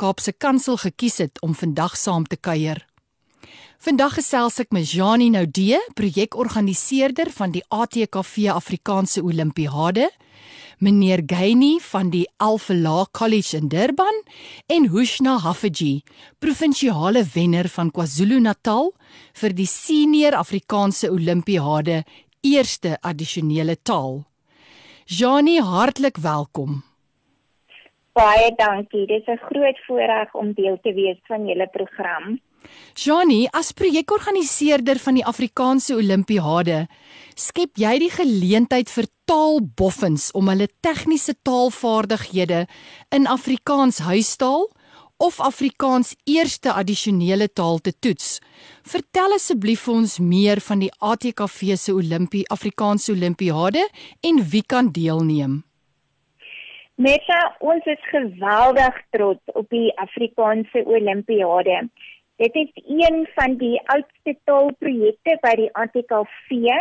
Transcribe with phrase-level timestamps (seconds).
[0.00, 2.78] Kaapse Kansel gekies het om vandag saam te kuier.
[3.84, 10.08] Vandag gesels ek met Janie Noudee, projekorganiseerder van die ATKV Afrikaanse Olimpiade,
[10.80, 14.22] meneer Gaini van die Alfala College in Durban
[14.72, 16.00] en Hushna Haffiji,
[16.40, 18.94] provinsiale wenner van KwaZulu-Natal
[19.42, 22.06] vir die Senior Afrikaanse Olimpiade
[22.40, 24.22] eerste addisionele taal.
[25.04, 26.80] Janie, hartlik welkom.
[28.12, 29.06] Baie dankie.
[29.06, 32.40] Dit is 'n groot voorreg om deel te wees van julle program.
[32.94, 36.88] Janie, as projekorganiseerder van die Afrikaanse Olimpiade,
[37.34, 42.66] skep jy die geleentheid vir taalboffins om hulle tegniese taalvaardighede
[43.10, 44.68] in Afrikaans huistaal
[45.20, 48.38] of Afrikaans eerste addisionele taal te toets.
[48.82, 53.88] Vertel asseblief vir ons meer van die ATKV se Olimpie Afrikaanse Olimpiade
[54.20, 55.69] en wie kan deelneem.
[57.00, 61.78] Meta, ons is geweldig trots op die Afrikaanse Olimpiade.
[62.42, 66.74] Dit is een van die oudste taalprojekte by die ATKV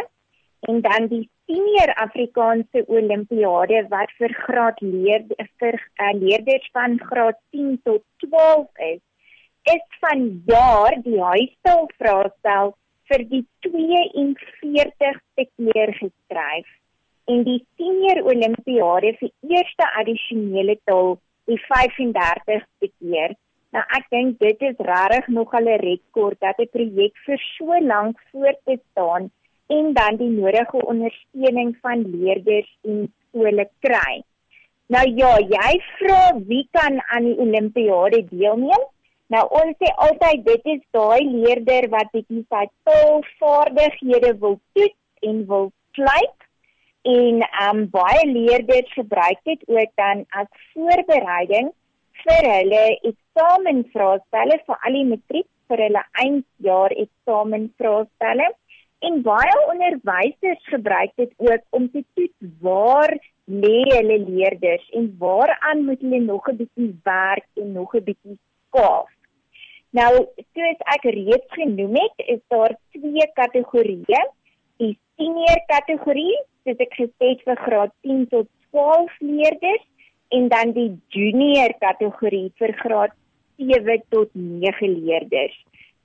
[0.68, 5.24] en dan die senior Afrikaanse Olimpiade wat vir graad leer
[5.64, 9.00] vir uh, leerders van graad 10 tot 12 is,
[9.72, 12.76] is van jaar die huistaal vraestel
[13.08, 16.76] vir die 42ste keer geskryf
[17.30, 21.18] en die senior Olimpiade vir eerste addisionele taal
[21.50, 23.36] die 35ste keer.
[23.76, 28.18] Nou ek dink dit is regtig nog 'n rekord dat 'n projek vir so lank
[28.32, 29.30] voort te staan
[29.78, 34.24] en dan die nodige ondersteuning van leerders en skole kry.
[34.88, 38.84] Nou ja, jy vra wie kan aan die Olimpiade deelneem?
[39.28, 45.46] Nou ons sê altyd dit is daai leerder wat bietjie sy taalvaardighede wil toets en
[45.52, 46.39] wil klyk
[47.02, 51.72] en um baie leerders gebruik dit ook dan as voorbereiding
[52.24, 58.50] vir hulle eksamenvraestelle vir al die matriek vir hulle eindjaar eksamenvraestelle
[59.00, 63.14] En baie onderwysers gebruik dit ook om te toets waar
[63.46, 68.38] lê hulle leerders en waaraan moet hulle nog 'n bietjie werk en nog 'n bietjie
[68.68, 69.10] skaaf.
[69.90, 70.12] Nou,
[70.54, 74.22] soos ek reeds genoem het, is daar twee kategorieë.
[74.78, 79.86] Die senior kategorie, soos ek gesê het vir graad 10 tot 12 leerders
[80.38, 83.16] en dan die junior kategorie vir graad
[83.58, 85.56] 7 tot 9 leerders.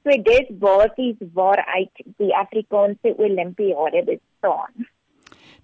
[0.05, 4.89] So dis basies waaruit die Afrikaanse Olimpiade bestaan.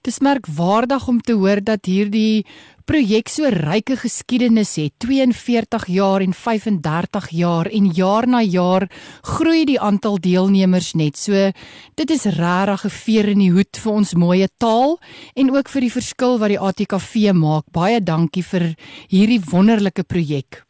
[0.00, 2.47] Dis merkwaardig om te hoor dat hierdie
[2.88, 8.89] projek so ryke geskiedenis het, 42 jaar en 35 jaar en jaar na jaar
[9.34, 11.21] groei die aantal deelnemers net.
[11.21, 11.53] So
[12.00, 14.99] dit is regtig 'n veer in die hoed vir ons mooi taal
[15.37, 17.65] en ook vir die verskil wat die ATKV maak.
[17.71, 18.75] Baie dankie vir
[19.09, 20.69] hierdie wonderlike projek.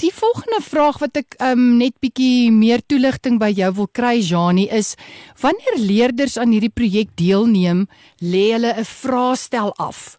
[0.00, 4.70] Die volgende vraag wat ek um, net bietjie meer toelichting by jou wil kry Janie
[4.72, 4.94] is
[5.42, 7.82] wanneer leerders aan hierdie projek deelneem,
[8.24, 10.16] lê hulle 'n vraestel af.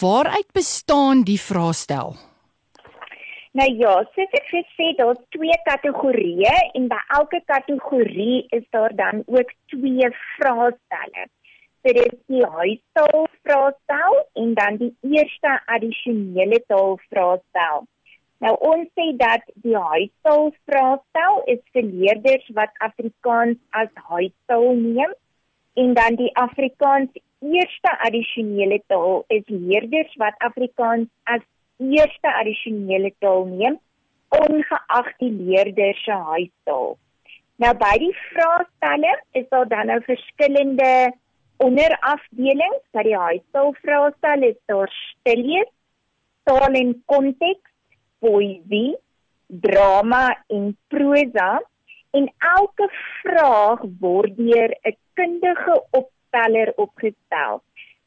[0.00, 2.16] Waaruit bestaan die vraestel?
[3.52, 9.22] Nou ja, soos ek gesê, daar's twee kategorieë en by elke kategorie is daar dan
[9.26, 10.08] ook twee
[10.38, 11.28] vraestelle.
[11.84, 17.84] So dit is die huistaal vraestel en dan die eerste addisionele taal vraestel.
[18.44, 25.14] Nou ons sê dat die huistaal vraestel is vir leerders wat Afrikaans as huistaal neem
[25.82, 27.10] en dan die Afrikaans
[27.42, 31.42] eerste addisionele taal is leerders wat Afrikaans as
[31.82, 33.78] eerste addisionele taal neem
[34.38, 36.94] ongeag die leerder se huistaal.
[37.58, 40.92] Nou by die vraestelle is daar dan nou verskillende
[41.64, 42.84] onderafdelings.
[42.94, 45.72] By die huistaal vraestel is daar stilies,
[46.46, 47.66] taal en konteks
[48.20, 48.96] poësie,
[49.46, 51.60] drama en prosa
[52.10, 52.88] en elke
[53.22, 57.62] vraag word deur 'n kundige opsteller opgestel.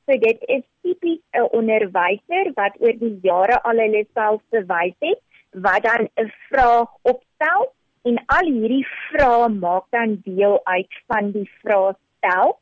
[0.06, 5.22] So dit is tipies 'n onderwyser wat oor die jare al hulle self bewys het
[5.66, 7.74] wat dan 'n vraag opstel
[8.10, 12.58] en al hierdie vrae maak dan deel uit van die vraestel.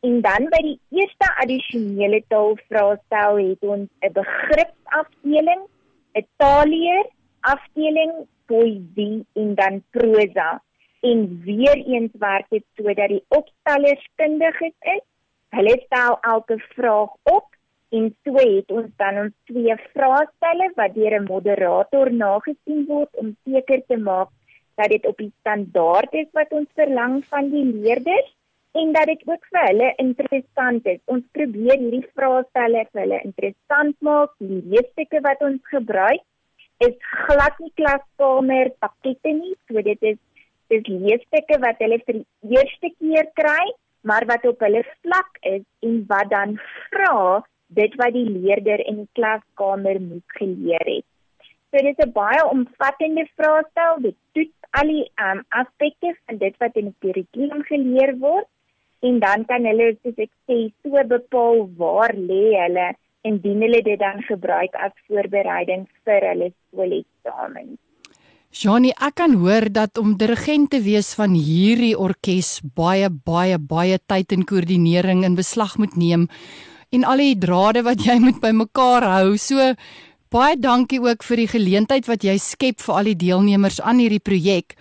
[0.00, 5.62] En dan by die eerste addisionele taalvraestel het ons 'n begripsafdeling
[6.18, 7.06] 'n taalleer
[7.40, 8.12] afdeling
[8.46, 10.62] poësie en dan prosa.
[11.00, 15.04] En weer eens werk dit sodat die opstellers kundig is.
[15.56, 17.46] Hulle stel elke vraag op
[17.90, 23.36] en so het ons dan ons twee vraestelle wat deur 'n moderator nagesien word om
[23.44, 24.28] seker te maak
[24.74, 28.30] dat dit op die standaard is wat ons verlang van die leerders
[28.72, 31.00] en dat dit ook vir hulle interessant is.
[31.10, 34.34] Ons probeer hierdie vraestelle vir hulle interessant maak.
[34.38, 36.22] Die leesstukke wat ons gebruik
[36.86, 36.96] is
[37.26, 39.54] glad nie klaskamer pakkette nie.
[39.68, 40.18] So dit is
[40.70, 43.64] dis leesstukke wat hulle vir die eerste keer kry,
[44.06, 46.54] maar wat op hulle vlak is en wat dan
[46.92, 47.42] vra
[47.80, 51.06] dit wat die leerder in die klaskamer moet geleer het.
[51.70, 54.00] So dit is 'n baie omvattende vraestel.
[54.06, 58.46] Dit toets al die um, aspekte van dit wat in die kurrikulum geleer word
[59.06, 62.88] en dan kan hulle soos ek sê so bepaal waar lê hulle
[63.28, 67.78] indien hulle dit dan gebruik as voorbereiding vir hulle skooleksamen.
[68.50, 74.00] Johnny, ek kan hoor dat om dirigent te wees van hierdie orkes baie baie baie
[74.10, 76.26] tyd en koördinering in beslag moet neem
[76.90, 79.36] en al die drade wat jy moet bymekaar hou.
[79.38, 79.74] So
[80.34, 84.22] baie dankie ook vir die geleentheid wat jy skep vir al die deelnemers aan hierdie
[84.22, 84.74] projek.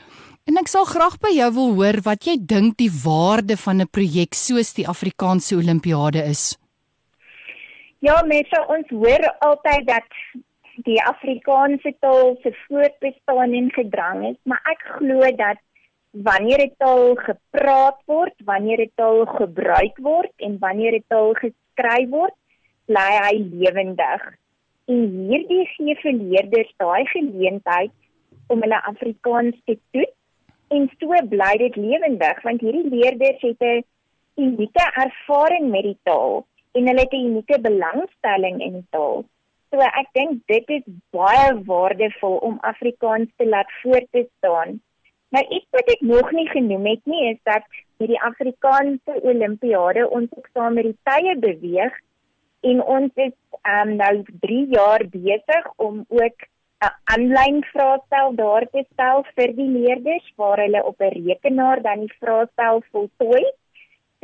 [0.50, 3.92] En ek sal graag by jou wil hoor wat jy dink die waarde van 'n
[3.98, 6.58] projek soos die Afrikaanse Olimpiade is.
[8.02, 10.10] Ja, mense, ons hoor altyd dat
[10.90, 15.62] die Afrikaanse taal se voortbestaan en gedrang is, maar ek glo dat
[16.12, 22.10] wanneer 'n taal gepraat word, wanneer 'n taal gebruik word en wanneer 'n taal geskryf
[22.10, 22.36] word,
[22.88, 24.22] bly hy lewendig.
[24.88, 25.00] En
[25.30, 27.92] hierdie gee vir leerders daai geleentheid
[28.48, 30.19] om hulle Afrikaans te toets
[30.76, 33.84] en so bly dit lewendig want hierdie leerders het 'n
[34.46, 39.26] unieke ervaring met die taal en hulle het 'n unieke belangstelling in die taal.
[39.70, 44.80] So ek dink dit is baie waardevol om Afrikaans te laat voortbestaan.
[45.30, 47.64] Nou iets wat ek nog nie genoem het nie is dat
[47.98, 52.00] met die Afrikaanse Olimpiade ons ook saam met die tye beweeg
[52.62, 56.48] en ons is um, nou 3 jaar besig om ook
[56.88, 62.06] 'n aanlyn vraestel daar te stel vir die leerders waar hulle op 'n rekenaar dan
[62.06, 63.42] die vraestel voltooi.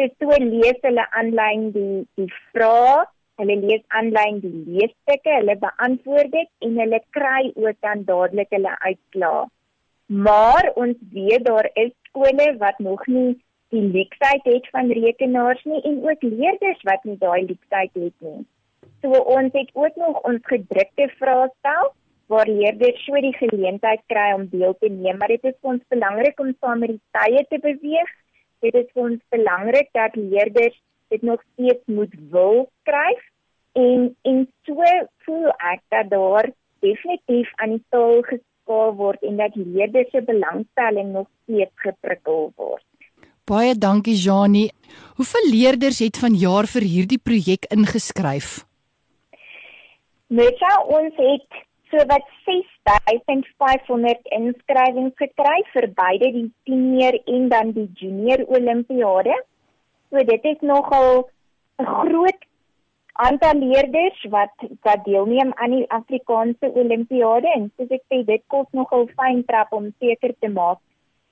[0.01, 2.93] Dit so lees hulle aanlyn die die vrae,
[3.41, 8.77] hulle lees aanlyn die leesstukke, hulle beantwoord dit en hulle kry ook dan dadelik hulle
[8.87, 9.43] uitslae.
[10.27, 13.31] Maar ons weet daar is skole wat nog nie
[13.75, 18.41] die leksheid het van rekenaars nie en ook leerders wat nie daai leksheid het nie.
[19.01, 21.93] So ons het ook nog ons gedrukte vraestel
[22.31, 25.91] waar leerders so die geleentheid kry om deel te neem, maar dit is vir ons
[25.93, 28.11] belangrik om saam met die tye te beweeg.
[28.65, 30.77] Dit is vir ons belangrik dat leerders
[31.13, 33.23] dit nog steeds moet wil skryf
[33.77, 34.91] en en so
[35.25, 36.49] voel ek dat daar
[36.85, 42.85] definitief aan die taal geskaal word en dat leerders se belangstelling nog steeds geprikkel word.
[43.45, 44.71] Baie dankie Janie.
[45.19, 48.63] Hoeveel leerders het vanjaar vir hierdie projek ingeskryf?
[50.33, 57.87] Meta ons het so wat 6500 inskrywings gekry vir beide die senior en dan die
[58.01, 59.37] junior olimpiade.
[60.09, 61.29] So dit is nogal
[61.79, 62.41] 'n groot
[63.27, 64.55] aantal leerders wat
[64.87, 69.73] wat deelneem aan die Afrikaanse olimpiade en soos ek sê dit kos nogal fyn trap
[69.73, 70.79] om seker te maak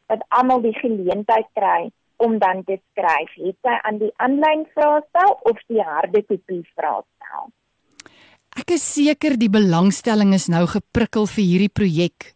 [0.07, 5.35] dat almal die geleentheid kry om dan te skryf, het sy aan die aanlyn vraestel
[5.51, 7.51] of die harde kopie vraestel.
[8.53, 12.33] Ek is seker die belangstelling is nou geprikkel vir hierdie projek.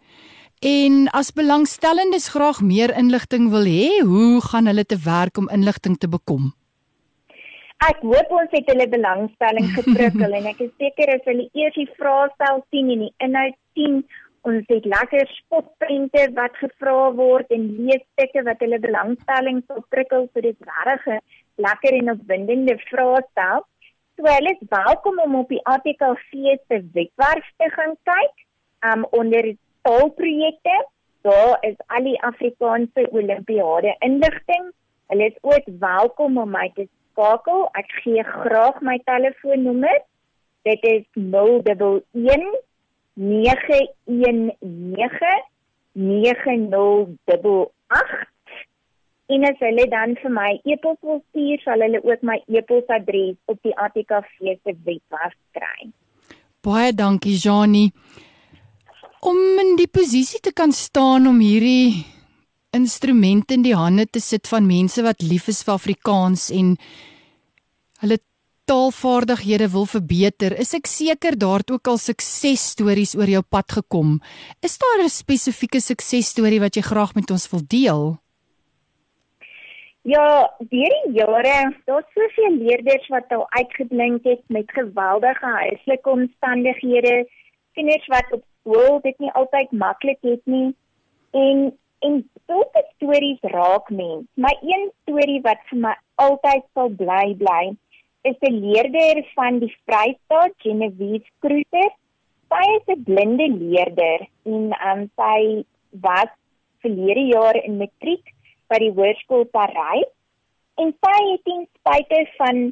[0.65, 5.99] En as belangstellendes graag meer inligting wil hê, hoe gaan hulle te werk om inligting
[6.01, 6.55] te bekom?
[7.85, 11.89] Ek hoop ons het hulle belangstelling geprikkel en ek is seker as hulle eers die
[11.99, 14.01] vraestel sien en die inhoud sien,
[14.49, 20.49] ons het lekker spotprente wat gevra word en leesstukke wat hulle belangstelling sal prikkel vir
[20.49, 21.21] dit regtig
[21.61, 23.65] lekker en opwindende vraestel.
[24.17, 28.35] So hulle is welkom om op die ATKV se webwerf te gaan kyk.
[28.91, 29.55] Um onder
[29.85, 30.87] taalprojekte,
[31.21, 34.71] daar is al die Afrikaanse Olimpiade inligting.
[35.13, 37.69] Hulle is ook welkom om my te skakel.
[37.77, 40.01] Ek gee graag my telefoonnommer.
[40.65, 42.01] Dit is 011
[43.21, 45.45] 919
[45.93, 48.36] 9088
[49.27, 53.59] En as hulle dan vir my e-pos wil stuur, sal hulle ook my e-posadres op
[53.65, 55.89] die ATKV se webwerf kry.
[56.63, 57.91] Baie dankie Janie.
[59.27, 62.05] Om in die posisie te kan staan om hierdie
[62.75, 66.75] instrumente in die hande te sit van mense wat lief is vir Afrikaans en
[68.03, 68.19] hulle
[68.67, 74.19] taalvaardighede wil verbeter, is ek seker daar het ook al suksesstories oor jou pad gekom.
[74.61, 78.19] Is daar 'n spesifieke suksesstorie wat jy graag met ons wil deel?
[80.07, 80.27] Ja,
[80.71, 87.15] deur die jare, daar's soveel leerders wat al uitgeblink het met geweldige huislike omstandighede,
[87.75, 90.69] kinders wat op skool dit nie altyd maklik het nie.
[91.35, 91.59] En
[92.07, 94.23] en sulke stories raak mens.
[94.39, 97.75] My een storie wat vir my altyd sal bly bly,
[98.31, 101.91] is 'n leerder van die Vrystaat, Genevieve Kruger.
[102.47, 105.65] Sy is 'n blinde leerder en um, sy
[105.99, 106.31] was
[106.79, 108.36] verlede jaar in matriek
[108.71, 110.09] by die Hoërskool Parys
[110.77, 112.63] en sy het ten spyte van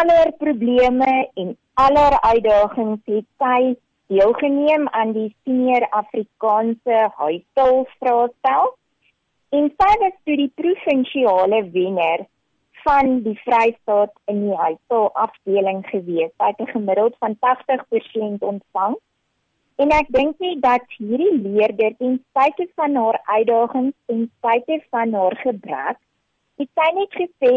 [0.00, 1.56] aller probleme en
[1.86, 3.74] aller uitdagings het sy
[4.12, 8.72] deelgeneem aan die senior Afrikaanse huistaalvraagstel
[9.58, 12.26] en sy was toe die provinsiale wenner
[12.82, 16.32] van die Vrystaat in die huistaal afdeling gewees.
[16.38, 18.96] Sy het 'n gemiddeld van 80% ontvang.
[19.80, 25.14] En ek dink nie dat hierdie leerder ten spyte van haar uitdagings en spyte van
[25.16, 26.02] haar gebrek,
[26.60, 27.54] het sy net gesê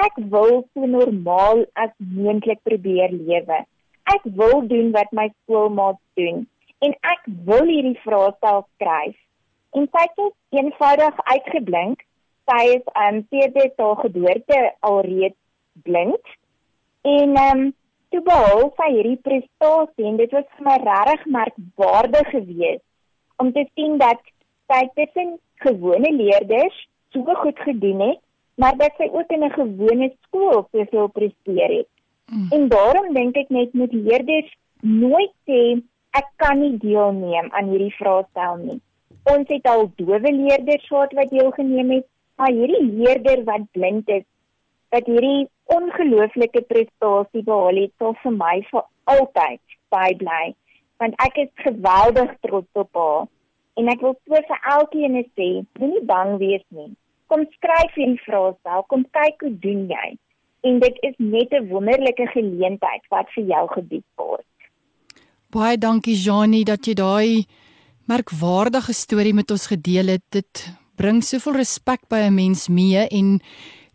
[0.00, 3.60] ek wil so normaal as moontlik probeer lewe
[4.14, 6.46] ek wil doen wat my skoolmaats doen
[6.86, 9.16] en ek wil hierdie vraestel skryf.
[9.76, 10.22] En sy het
[10.56, 12.00] eenvoudig uitgeblink.
[12.48, 15.38] Sy is um sedert haar geboorte alreeds
[15.84, 16.32] blind.
[17.06, 17.62] En um
[18.10, 22.86] toe behou sy hierdie prestasie en dit was vir my regtig merkwaardig geweest
[23.42, 24.20] om te sien dat
[24.70, 26.76] sy tussen gewone leerders
[27.14, 28.20] so goed gedoen het,
[28.60, 31.88] maar dat sy ook in 'n gewone skool soveel presteer het.
[32.30, 32.48] Mm.
[32.54, 34.50] En daarom dink ek net met leerders
[34.80, 38.80] nooit sê ek kan nie deelneem aan hierdie vraestel nie.
[39.34, 44.24] Ons het al dowe leerders gehad wat deelgeneem het, maar hierdie leerder wat blind is,
[44.94, 48.82] wat hierdie ongelooflike prestasie behaal het, sal vir my vir
[49.14, 49.60] altyd
[49.94, 50.54] bybly,
[50.98, 53.28] want ek is geweldig trots op haar.
[53.78, 56.90] En ek wil so vir elkeen sê, moenie bang wees nie.
[57.30, 60.18] Kom skryf hierdie vraestel, kom kyk hoe doen jy
[60.66, 64.46] en dit is net 'n wonderlike geleentheid wat vir jou gebied word.
[65.50, 67.46] Baie dankie Janie dat jy daai
[68.06, 70.22] merkwaardige storie met ons gedeel het.
[70.30, 73.40] Dit bring soveel respek by 'n mens mee en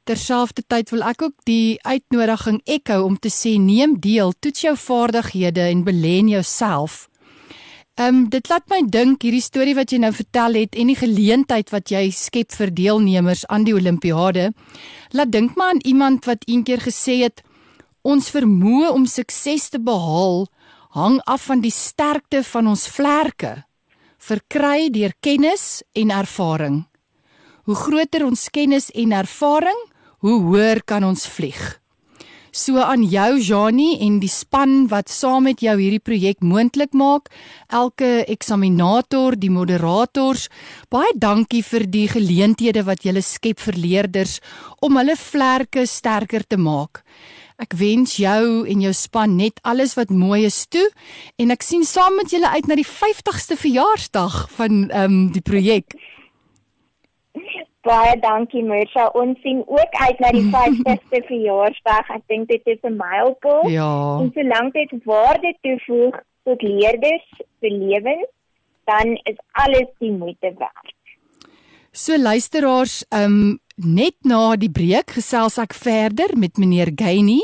[0.06, 5.66] terselfdertyd wil ek ook die uitnodiging echo om te sê neem deel, toets jou vaardighede
[5.72, 7.08] en belê jouself.
[7.96, 10.98] Ehm um, dit laat my dink hierdie storie wat jy nou vertel het en die
[11.00, 14.52] geleentheid wat jy skep vir deelnemers aan die Olimpiade.
[15.12, 17.42] Laat dink maar aan iemand wat eendag gesê het
[18.04, 20.46] ons vermoë om sukses te behaal
[20.96, 23.64] hang af van die sterkte van ons vlerke
[24.26, 26.78] verkry deur kennis en ervaring.
[27.66, 29.78] Hoe groter ons kennis en ervaring,
[30.26, 31.62] hoe hoër kan ons vlieg.
[32.56, 37.28] So aan jou Janie en die span wat saam met jou hierdie projek moontlik maak,
[37.68, 40.48] elke eksaminator, die moderators,
[40.90, 44.40] baie dankie vir die geleenthede wat julle skep vir leerders
[44.80, 47.04] om hulle vlerke sterker te maak.
[47.60, 50.88] Ek wens jou en jou span net alles wat mooi is toe
[51.38, 55.44] en ek sien saam met julle uit na die 50ste verjaarsdag van ehm um, die
[55.44, 56.00] projek.
[57.86, 59.10] Baie dankie Mersha.
[59.14, 62.10] Ons sien ook uit na die 50ste verjaarsdag.
[62.18, 63.70] Ek dink dit is 'n mylpaal.
[63.70, 63.92] Ja.
[64.22, 67.28] En solank dit waarde toevoeg tot leerders
[67.62, 68.30] se lewens,
[68.86, 70.94] dan is alles die moeite werd.
[71.92, 77.42] So luisteraars, ehm um, net na die breek gesels ek verder met meneer Geyni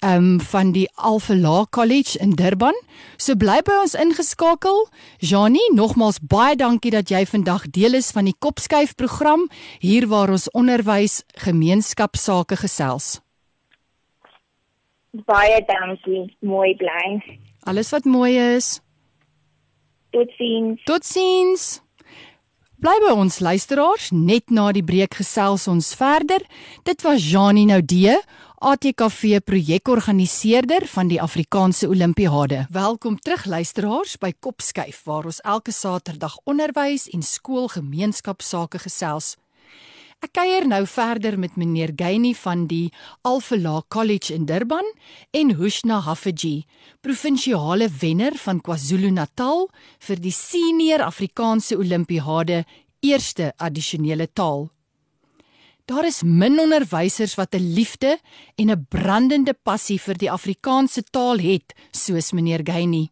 [0.00, 2.74] um, van die Alpha Law College in Durban.
[3.16, 4.86] So bly by ons ingeskakel.
[5.18, 9.48] Janie, nogmaals baie dankie dat jy vandag deel is van die Kopskuif program
[9.80, 13.18] hier waar ons onderwys gemeenskapsake gesels.
[15.26, 16.28] Baie dankie.
[16.40, 17.18] Mooi bly.
[17.68, 18.78] Alles wat mooi is.
[20.10, 20.80] Totsiens.
[20.84, 21.68] Totsiens.
[22.78, 26.44] Bly by ons luisteraars, net na die breek gesels ons verder.
[26.86, 28.14] Dit was Janie Noudee
[28.58, 32.64] ATKV projekorganiseerder van die Afrikaanse Olimpiade.
[32.74, 39.36] Welkom terug luisteraars by Kopskuif waar ons elke Saterdag onderwys en skoolgemeenskapsake gesels.
[40.18, 42.88] Ek kuier nou verder met meneer Geyni van die
[43.22, 44.90] Alphala College in Durban
[45.30, 46.64] en Hushna Hafeji,
[46.98, 49.68] provinsiale wenner van KwaZulu-Natal
[50.08, 52.64] vir die Senior Afrikaanse Olimpiade
[53.06, 54.66] eerste addisionele taal.
[55.88, 58.18] Daar is min onderwysers wat 'n liefde
[58.56, 63.10] en 'n brandende passie vir die Afrikaanse taal het, soos meneer Geyni.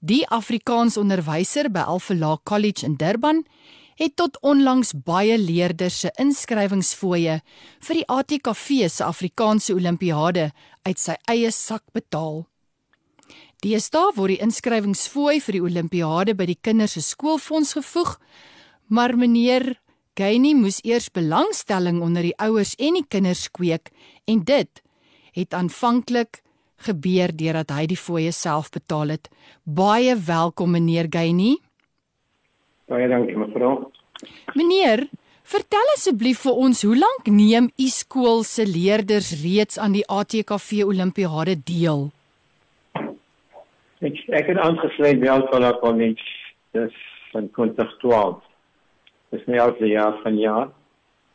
[0.00, 3.44] Die Afrikaans onderwyser by Alphala College in Durban
[3.94, 7.40] het tot onlangs baie leerders se inskrywingsfooie
[7.80, 12.46] vir die ATKV se Afrikaanse Olimpiade uit sy eie sak betaal.
[13.62, 18.18] Deesdae word die inskrywingsfooi vir die Olimpiade by die kinders se skoolfonds gevoeg,
[18.88, 19.83] maar meneer
[20.14, 23.90] Gaini moes eers belangstelling onder die ouers en die kinders kweek
[24.30, 24.82] en dit
[25.34, 26.38] het aanvanklik
[26.86, 29.26] gebeur deurdat hy die fooie self betaal het.
[29.66, 31.56] Baie welkom meneer Gaini.
[32.86, 33.90] Baie dankie mevrou.
[34.54, 35.08] Meneer,
[35.42, 40.84] vertel asseblief vir ons hoe lank neem u skool se leerders reeds aan die ATKV
[40.86, 42.12] Olimpiade deel?
[43.98, 46.22] Ek ek het aangesluit by Alpha College
[46.76, 48.53] dis van 2012.
[49.34, 50.68] Dis nou al die jaar van jaar.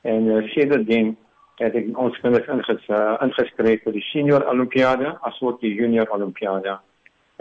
[0.08, 1.18] En uh, sedertdien
[1.60, 6.78] het ek ons kinders inges, uh, ingeskryf vir die senior Olimpiade asook die junior Olimpiade.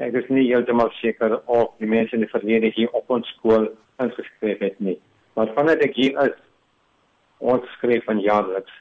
[0.03, 3.69] Ek is nie heeltemal seker of die mense in die verlede hier op ons skool
[4.03, 4.97] ingeskryf het nie.
[5.39, 6.35] Maar vanuit ek hier is
[7.39, 8.75] ons skryf van jaarliks.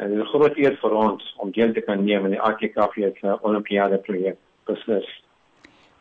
[0.00, 2.40] En dit is 'n groot eer vir ons om deel te kan neem in die
[2.40, 4.36] AKKV se Olimpiade projek.
[4.64, 5.08] Beslis.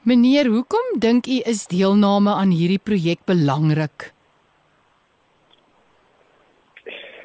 [0.03, 4.14] Meneer, hoekom dink u is deelname aan hierdie projek belangrik?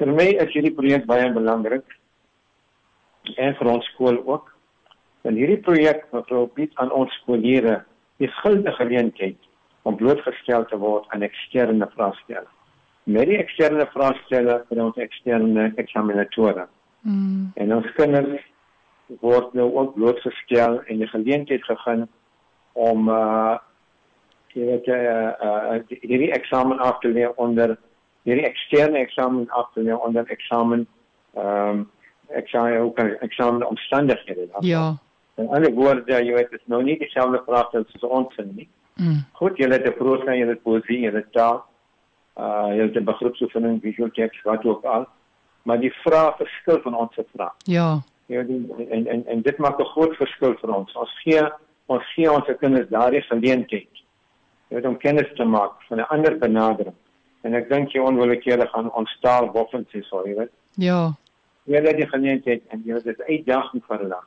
[0.01, 1.85] Vir my is hierdie projek baie belangrik.
[3.37, 4.47] En vir ons skool ook.
[5.21, 7.85] Want hierdie projek wat bied aan ons skoolleerders
[8.21, 9.37] die guldige geleentheid
[9.85, 12.49] om blootgestel te word aan eksterne vraestelle.
[13.09, 16.65] Met die eksterne vraestelle van ons eksterne eksaminatore.
[17.01, 17.51] Mm.
[17.61, 18.41] En ons kinders
[19.21, 22.07] word nou ook blootgestel en die geleentheid gegee
[22.73, 23.57] om uh
[24.51, 27.77] jy weet uh, uh hierdie eksamen af te lê onder
[28.23, 30.87] hierdie eksterne eksamen af te lê onder eksamen
[31.33, 31.89] ehm um,
[32.31, 34.47] eksamen ook eksamen omstandighede.
[34.59, 34.97] Ja.
[35.35, 38.69] En alle woorde jy weet is nou nie dieselfde vrae as ons nie.
[38.95, 39.23] Mm.
[39.33, 41.65] Goed, jy het 'n prosa, jy het poesie, jy het taal.
[42.37, 45.05] Uh jy het 'n begripsoefening, visual text, wat ook al.
[45.63, 47.51] Maar die vrae verskil van ons se vrae.
[47.63, 47.99] Ja.
[48.25, 50.93] Ja, en en en dit maak 'n groot verskil vir ons.
[50.93, 51.43] Ons gee
[51.85, 54.01] ons gee ons kinders daardie geleentheid
[54.71, 56.95] jy weet om kennis te maak van 'n ander benadering
[57.43, 60.53] en ek dink jy onwillekeurig gaan ontstaan boffens is hoor jy weet.
[60.77, 61.13] Ja.
[61.65, 64.21] Jy het die geleentheid en jy het dit uitdaging vir hulle.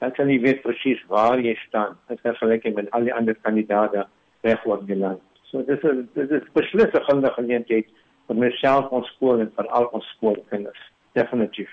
[0.00, 4.06] Dan kan jy weet presies waar jy staan as vergelyking met al die ander kandidaate
[4.42, 5.20] reg oor die land
[5.50, 7.86] so dis is dis is beslis 'n goeie geleentheid
[8.26, 10.82] vir myself ons skool en vir al ons skoolkinders
[11.18, 11.70] definitief.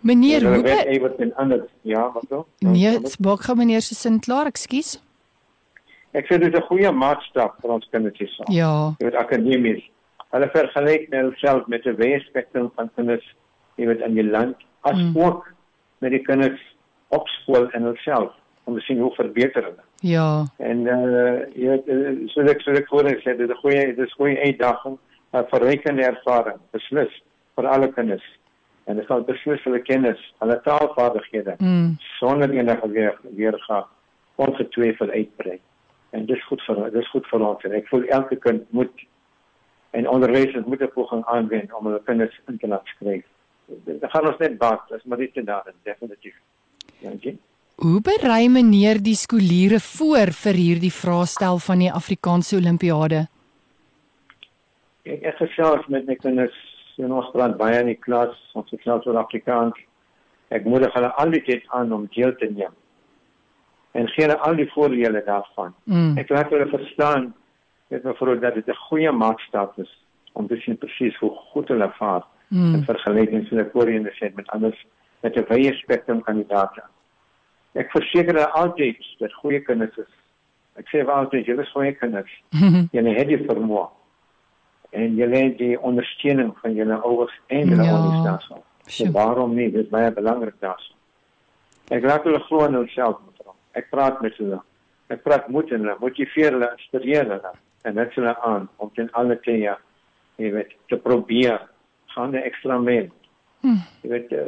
[0.00, 2.46] Meneer, hoe weet jy wat in ander ja, wat so?
[2.58, 4.98] Nee, maak gou meneer se sin klaar, ekskuus.
[6.12, 8.34] Ek sê dit is 'n goeie maatstaf vir ons kindertjies.
[8.48, 8.94] Ja.
[8.98, 9.84] Jy weet akademies.
[10.30, 13.26] Hulle vergelyk nou self met 'n wye spektrum van kinders,
[13.76, 15.16] jy weet in die land as mm.
[15.16, 15.46] ook
[15.98, 16.60] met die kinders
[17.08, 18.32] op skool en hulself
[18.64, 19.84] om te sien hoe verbeter hulle.
[20.00, 20.44] Ja.
[20.58, 23.54] En eh uh, jy weet uh, so ek so ek hoor ek sê dit is
[23.54, 24.98] 'n goeie dit is 'n goeie uitdaging,
[25.32, 27.22] 'n verrykende ervaring, beslis
[27.54, 28.26] vir alle kinders
[28.86, 31.96] en dit sal beslis hulle kennis, hulle taalvaardighede mm.
[32.18, 33.84] sonder enige weer weer gaan
[34.36, 35.60] ongetwyfeld uitbrei.
[36.10, 39.04] En dis goed vir dis goed vir ons en ek voel elke kind moet
[39.90, 43.24] en onderwysers moet 'n poging aanwend om hulle kinders in te laat skryf.
[43.84, 46.34] Dit gaan ons net baat, dis maar dit daar definitief.
[47.02, 47.38] Dankie.
[47.80, 53.28] Hoe berei meneer die skooliere voor vir hierdie vraestel van die Afrikaanse Olimpiade?
[55.08, 56.58] Ek ek gesels met my kinders
[56.98, 59.78] en ons praat baie in die klas, ons gesels oor Afrikaans.
[60.50, 62.74] Ek moedig hulle altyd aan om deel te neem.
[63.92, 65.74] En gee hulle al die voordele daarvan.
[65.84, 66.16] Mm.
[66.18, 67.32] Ek laat hulle verstaan
[67.90, 69.90] dit mevrou dat dit 'n goeie maatstaf is
[70.32, 72.74] om te sien presies hoe goed hulle vaar mm.
[72.74, 74.86] in vergelyking met die Koreane sê met anders
[75.20, 76.82] met 'n wye spektrum kandidaate.
[77.72, 80.12] Ek verseker hulle altyd dat goeie kinders is.
[80.74, 82.30] Ek sê vir altyd julle is goeie kinders.
[82.94, 83.88] Julle het die vermoë
[84.90, 87.98] en jy lê die ondersteuning van julle ouers en julle ja.
[87.98, 88.64] ondersteuning.
[88.90, 89.68] So waarom nie?
[89.70, 90.96] Dit is baie belangrik daarso.
[91.94, 93.20] Ek laat hulle glo in hulself.
[93.72, 94.60] Ek praat met hulle.
[95.08, 97.52] Ek praat met hulle, motiveer hulle, inspireer hulle
[97.82, 99.76] en net hulle aan om ten alle tye
[100.40, 101.60] jy weet te probeer
[102.14, 103.08] gaan 'n ekstra myl.
[103.60, 103.80] Hm.
[104.02, 104.46] Jy weet uh,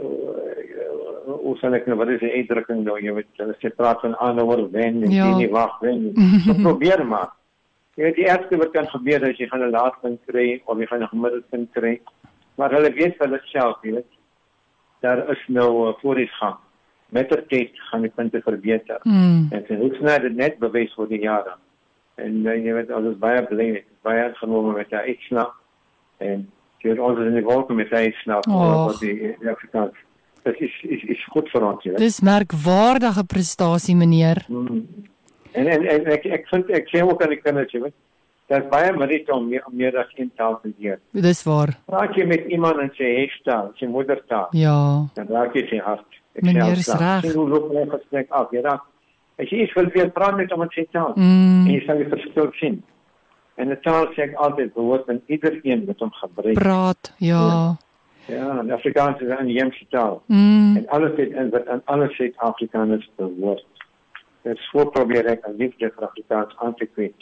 [1.44, 4.16] hoe sal ek nou wat is die uitdrukking nou jy weet hulle sê praat van
[4.16, 5.36] aanhouer wen en ja.
[5.36, 6.12] nie wag wen.
[6.46, 7.30] So probeer maar.
[7.96, 10.86] Jy weet die ergste wat kan gebeur is jy gaan 'n laaste kry of jy
[10.86, 12.00] gaan 'n gemiddelde kry.
[12.56, 14.12] Maar hulle weet vir hulle self, jy weet.
[15.00, 16.58] Daar is nou 'n uh, vooruitgang.
[17.12, 19.00] Met die tyd gaan die punte verbeter.
[19.04, 19.50] Mm.
[19.52, 21.56] En dit is nou net bewys vir die jare.
[22.20, 23.68] En uh, jy weet ons is baie bly,
[24.06, 25.58] baie genome met daai snap
[26.22, 26.46] en
[26.82, 28.88] jy ons is in die wolke met daai snap oh.
[28.88, 29.96] wat die Afrikaans.
[30.42, 32.02] Dit is is is goed vir ons, jy weet.
[32.02, 34.42] Dis merkwaardige prestasie, meneer.
[34.48, 34.86] Mm.
[35.52, 37.98] En en, en ek ek vind ek sê ook aan die kinders, jy weet,
[38.52, 40.98] Dit is baie moeilik om meer, om meer as een taal te leer.
[41.24, 41.70] Dis waar.
[41.88, 45.08] Praat jy met iemand in sy huistaal, sy moedertaal, Ja.
[45.14, 46.18] dan raak jy sy hart.
[46.34, 47.20] Ek sê altyd, reg.
[47.22, 48.50] sien Hoe loop my gesprek af?
[48.52, 48.82] Jy raak
[49.38, 51.12] As jy iets wil weet, praat met in sy taal.
[51.16, 52.82] Mm, En jy sal die verskil sien.
[53.56, 56.54] En 'n taal sê ek altyd behoort aan iedereen wat hom gebruik.
[56.54, 57.14] praat.
[57.18, 57.76] Ja.
[58.28, 60.22] Ja, en Afrikaans is 'n inheemse taal.
[60.26, 63.66] Mm, En alles het in wat aan alle Suid-Afrikaners behoort.
[64.42, 67.14] Dit voor probeer ek 'n liefde vir Afrikaans aan te kweek.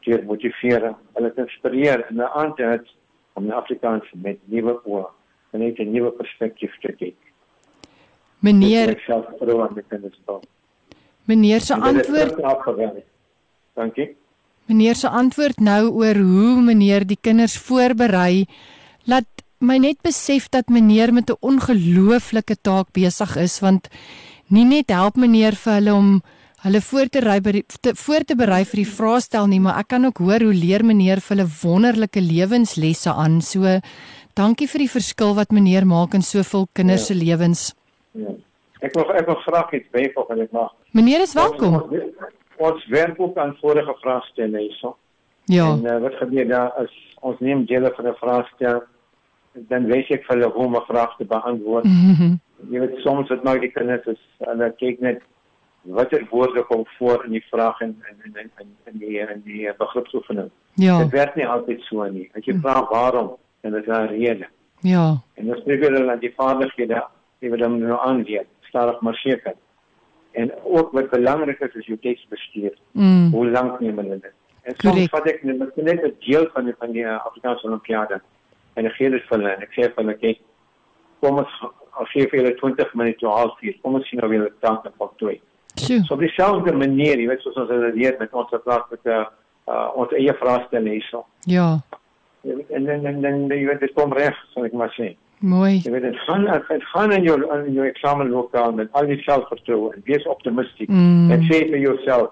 [0.00, 2.86] Deur motiveer, hulle te inspireer en hulle aan te het
[3.32, 5.06] om na Afrikaans met nuwe oë
[5.52, 7.16] en net 'n nuwe perspektief te kyk.
[8.46, 8.94] Meneer,
[11.26, 12.38] meneer se antwoord.
[13.76, 14.08] Dankie.
[14.66, 18.46] meneer se antwoord nou oor hoe meneer die kinders voorberei,
[19.06, 19.28] laat
[19.62, 23.88] my net besef dat meneer met 'n ongelooflike taak besig is want
[24.48, 26.22] nie net help meneer vir hulle om
[26.64, 29.78] hulle voor te ry by die te, voor te berei vir die vraestel nie, maar
[29.78, 33.40] ek kan ook hoor hoe leer meneer vir hulle wonderlike lewenslesse aan.
[33.40, 33.80] So
[34.34, 37.72] dankie vir die verskil wat meneer maak in soveel kinders se lewens.
[38.80, 40.72] Ek wil ek wil graag iets byvoeg en ek mag.
[40.92, 41.74] Meneer is welkom.
[41.80, 44.96] Ons, ons werk ook aan vorige vraestelle hierso.
[45.44, 45.70] Ja.
[45.70, 48.82] En uh, wat gebeur daar as ons neem dele van 'n vraagstel
[49.68, 51.84] dan weet ek vir hulle hoe om 'n vraag te beantwoord.
[51.84, 52.36] Mhm.
[52.72, 55.22] Jy weet soms wat maak die kinders is hulle kyk net
[55.82, 59.42] watter woorde kom voor in die vraag en in in in in, in die in
[59.44, 60.50] die begripsoefening.
[60.74, 60.98] Ja.
[61.02, 62.30] Dit werk nie altyd so nie.
[62.34, 64.48] As jy vra waarom, dan is daar 'n rede.
[64.80, 65.20] Ja.
[65.34, 67.04] En ons probeer hulle aan die vaardighede
[67.38, 68.44] die we dan nou aanleer,
[68.76, 69.54] stadig maar seker.
[70.36, 72.74] En ook wat belangrik is is jou tydsbestuur.
[72.92, 73.30] Mm.
[73.32, 74.34] Hoe lank neem hulle dit?
[74.68, 78.20] En soms vat ek net net 'n deel van die van die uh, Afrikaanse Olimpiade
[78.74, 80.40] en ek gee dit vir hulle en ek sê vir hulle kyk
[81.20, 81.58] kom ons
[82.02, 84.80] as jy vir hulle 20 minute half uur, kom ons sien of julle dit kan
[85.00, 85.38] voltooi.
[85.80, 86.02] Sjoe.
[86.04, 89.14] So op dieselfde manier, jy weet soos ons dit leer met ons praat met 'n
[89.14, 89.24] uh,
[89.68, 91.24] uh, ons eie vraestelle hierso.
[91.46, 91.80] Ja.
[92.44, 95.16] En dan dan dan jy weet dit kom reg, sal ek maar sê.
[95.44, 95.80] Mooi.
[95.84, 99.92] Jy weet dit gaan dit gaan in jou in jou eksamenlokaal met al die selfvertroue
[99.94, 101.30] en wees optimisties Mm.
[101.30, 102.30] en sê vir jouself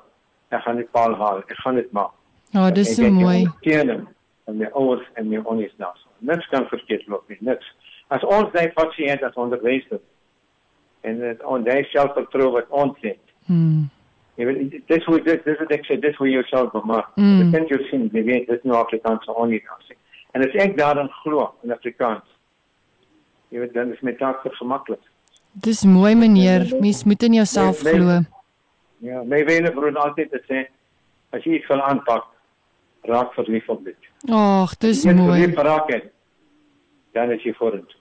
[0.50, 2.10] ek gaan dit paal haal, ek gaan dit maak.
[2.50, 3.42] Ja, dis Ek so het jou mooi.
[3.44, 4.06] ondersteuning
[4.46, 5.90] En my ouers en my onnies nou.
[6.18, 7.64] Niks kan verkeerd loop nie, niks.
[8.08, 10.00] As ons daai pasiënt as onderwyser
[11.02, 13.20] en dit on daai selfvertroue wat ons het.
[13.46, 13.88] Mm.
[14.36, 17.08] Jy weet dis hoe dit dis wat ek sê dis hoe jy jouself bemaak.
[17.16, 17.38] Mm.
[17.40, 19.48] Dit kan jy sien, jy weet dit nou Afrikaans nou
[19.88, 19.96] sê.
[20.34, 22.24] En as ek daarin glo in Afrikaans.
[23.54, 25.02] Jy weet dan is my taak vergemaklik.
[25.62, 28.00] Dis mooi meneer, mens moet in jouself Nee, nee.
[28.02, 28.16] glo.
[29.06, 30.64] Ja, my wene broer altyd te sê
[31.30, 32.24] as jy iets wil aanpak,
[33.06, 34.08] raak verlief op dit.
[34.26, 35.36] Ag, dis jy mooi.
[35.38, 36.08] verlief raak het,
[37.14, 38.00] dan is jy vorentoe.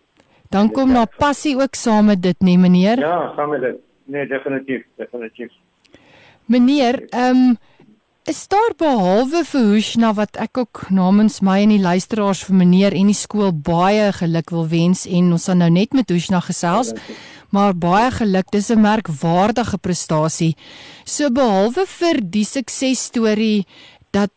[0.50, 2.98] Dan kom na passie ook saam met dit, nee meneer.
[3.02, 3.78] Ja, saam met dit.
[4.06, 5.54] Nee, definitief, definitief.
[6.50, 7.58] Meneer, ehm um,
[8.26, 12.96] is daar behalwe vir Hoeshna wat ek ook namens my en die luisteraars vir meneer
[12.96, 16.94] en die skool baie geluk wil wens en ons gaan nou net met Hoeshna gesels.
[17.54, 20.56] Maar baie geluk, dis 'n merkwaardige prestasie.
[21.06, 23.66] So behalwe vir die suksesstorie
[24.12, 24.32] dat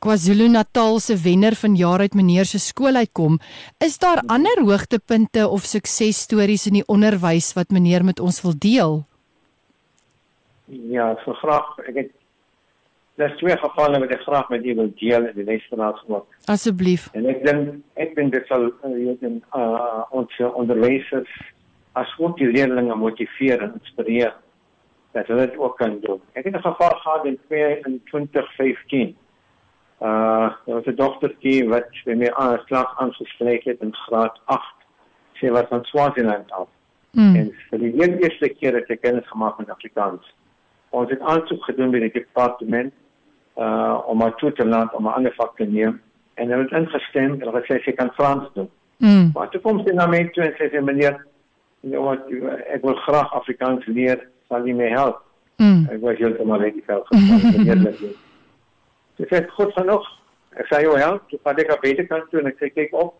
[0.00, 3.38] KwaZulu-Natal se wenner van jaar uit meneer se skool uitkom,
[3.78, 9.04] is daar ander hoogtepunte of suksesstories in die onderwys wat meneer met ons wil deel?
[10.66, 11.78] Ja, so graag.
[11.88, 12.10] Ek het
[13.18, 16.26] Daar's twee gevalle wat ek graag met u wil deel in die luisteraars ook.
[16.46, 17.08] Asseblief.
[17.18, 19.14] En ek dink ek dink dit sal uh,
[19.58, 21.32] uh, ons onderwysers
[21.98, 24.36] as ook die leerders motiveer en inspireer
[25.16, 26.20] dat hulle dit ook kan doen.
[26.38, 29.16] Ek het 'n geval gehad in 2 in 2015.
[30.00, 34.62] Uh, daar was 'n dogtertjie wat by my aan slag aangespreek het in graad 8.
[35.32, 36.68] Sy was van Swaziland af.
[37.10, 37.34] Mm.
[37.34, 40.34] En vir die heel eerste keer het ek kennis gemaak met Afrikaans.
[40.88, 42.94] Ons het aansoek gedoen by die departement
[43.58, 46.00] uh om haar toe te laat om 'n ander vak te neem
[46.38, 48.68] en hulle het ingestem en hulle gesê sy kan Frans doen.
[48.98, 49.30] Mm.
[49.34, 51.18] Maar toe kom sy na my toe en sê sy meneer,
[51.80, 52.26] you know what,
[52.74, 55.22] ek wil graag Afrikaans leer, sal jy my help?
[55.62, 55.86] Mm.
[55.94, 58.02] Ek was heeltemal uit die veld gestaan, eerlik.
[59.18, 60.04] Sy sê goed genoeg.
[60.58, 62.94] Ek sê jou help, toe vat ek op beter kant toe en ek sê kyk
[62.98, 63.16] op.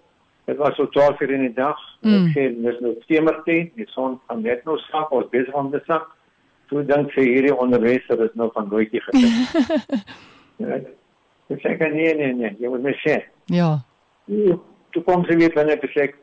[0.48, 1.80] Dit was so 12 uur in die dag.
[2.02, 2.10] Mm.
[2.10, 2.28] Mm.
[2.28, 5.82] Ek sê dis nou stemertyd, die son gaan net nou sak, ons besig om te
[5.86, 6.06] sak.
[6.68, 10.00] Toe dink sy hierdie onderwyser is nou van nooitjie gesit.
[10.62, 10.80] ja,
[11.48, 13.20] ek sê kan nee nee nee, jy moet my sê.
[13.52, 13.78] Ja.
[14.28, 16.18] Toe kom sy weer binne en sê ek,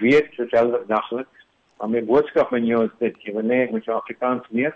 [0.00, 1.28] weet dit is elke daglik.
[1.76, 4.72] Maar my boodskap aan jou is dit, jy wil nee, ek moet jou Afrikaans leer.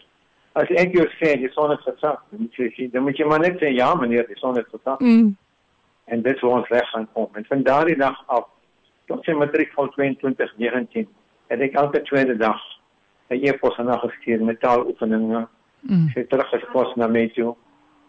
[0.58, 3.28] As ek jou sê die son het gesak, dan moet jy sê, dan moet jy
[3.30, 5.00] maar net sê ja meneer, die son het gesak.
[5.00, 5.30] Mm.
[6.10, 7.30] En dit sou ons reg gaan kom.
[7.38, 8.50] En van daardie dag af
[9.08, 11.08] tot sy matriek van 2019
[11.50, 12.60] het ek elke tweede dag
[13.30, 15.46] 'n e-pos aan haar gestuur met taaloefeninge.
[15.80, 16.08] Mm.
[16.12, 17.54] Sy het teruggespos na my toe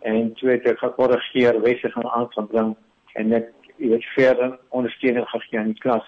[0.02, 2.76] en het ek gekorrigeer, wysiging aangebring
[3.14, 6.08] en net weet verder ondersteuning gegee aan die klas.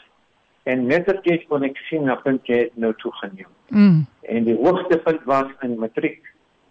[0.63, 3.49] En mettertyd kon ek sien dat punt het nou toegeneem.
[3.67, 4.05] Mm.
[4.21, 6.21] En die hoogste punt was in matriek.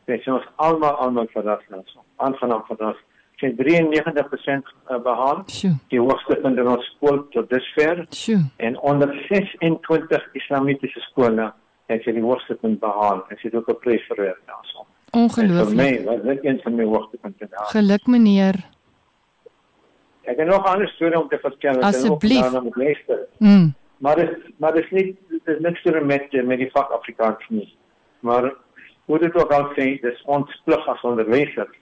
[0.05, 1.83] Dit is ons almal almal verras nou.
[2.17, 2.99] Aangenaam verras.
[3.43, 5.43] Sy 93% behaal.
[5.51, 5.75] Sjoe.
[5.91, 8.43] Die hoogste punt in ons skool tot dusver Sjoe.
[8.57, 11.53] en onder 26 islamitiese skole
[11.87, 13.25] het sy die hoogste punt behaal.
[13.29, 14.87] Sy het ook 'n prys verwerf daarso.
[15.13, 15.77] En Vir Ongelooflik.
[15.77, 17.67] my was dit een van my hoogtepunte daar.
[17.67, 18.55] Geluk meneer.
[20.23, 21.81] Ek het nog ander storie om te vertel.
[21.81, 23.19] wat jy ook daarna moet luister.
[23.39, 23.75] Mm.
[23.99, 26.91] Maar dit maar dit is nie dit is niks te met eh, met die vak
[26.91, 27.77] Afrikaans nie.
[28.21, 28.55] Maar
[29.05, 31.79] hoe dit ook al sê, dis ons plig as onderwysers.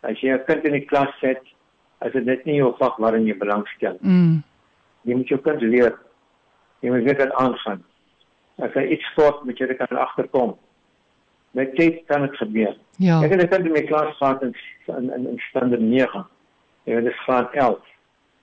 [0.00, 1.42] As jy 'n kind in die klas sit,
[1.98, 3.96] as dit net nie jou vak waarin jy belangstel.
[4.00, 4.42] Mm.
[5.02, 5.98] Jy moet jou kind leer.
[6.80, 7.84] Jy moet wat aangaan.
[8.58, 10.56] As hy iets sport, moet jy dit kan agterkom.
[11.56, 12.74] Met tyd kan dit gebeur.
[12.96, 13.20] Ja.
[13.22, 14.54] Ek het kind in my klas gehad in
[14.86, 16.26] in in, in standaard 9.
[16.84, 17.78] En dit is graad 11.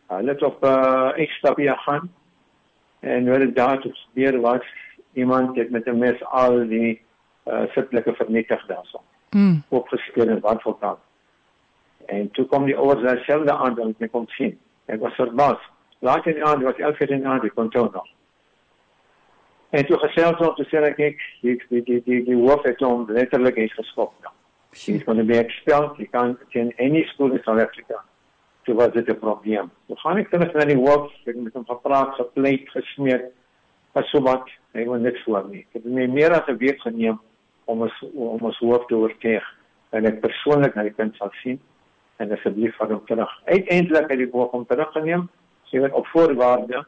[0.08, 2.12] Hulle het op 'n uh, ekstapie gaan
[3.00, 4.66] en wat het daar gebeur was
[5.14, 7.02] iemand het met 'n mes al die
[7.46, 9.02] uh, sitlike vernietig daarso.
[9.30, 9.64] Mm.
[9.70, 11.00] Opgeskeur en wat ook al.
[12.06, 14.60] En toe kom die ouers dieselfde aand en ek kom sien.
[14.86, 15.62] Ek was verbaas.
[16.00, 18.08] Laat in die aand was 11 uur in die aand, ek kon toe nog.
[19.76, 22.80] En toe gesels ons te sê ek ek die die die die, die hoof het
[22.86, 24.14] hom letterlik eens geskop.
[24.24, 24.32] Nou.
[24.72, 25.98] He's going to be expelled.
[26.00, 28.00] He can't attend any school in South Africa.
[28.64, 29.72] Toe was dit 'n probleem.
[29.88, 33.26] Toe gaan ek terug na die hoof, ek het met hom gepraat, gepleit, gesmeek.
[33.94, 35.66] Was so wat, hy wil niks hoor nie.
[35.68, 37.20] Ek het my meer as 'n week geneem
[37.66, 39.46] om ons om ons hoof te oortuig
[39.92, 41.60] en ek persoonlik na die kind sal sien
[42.18, 43.32] en asseblief van hom terug.
[43.46, 45.30] Uiteindelik het die hoof hom teruggeneem,
[45.68, 46.86] sê dit op voorwaarde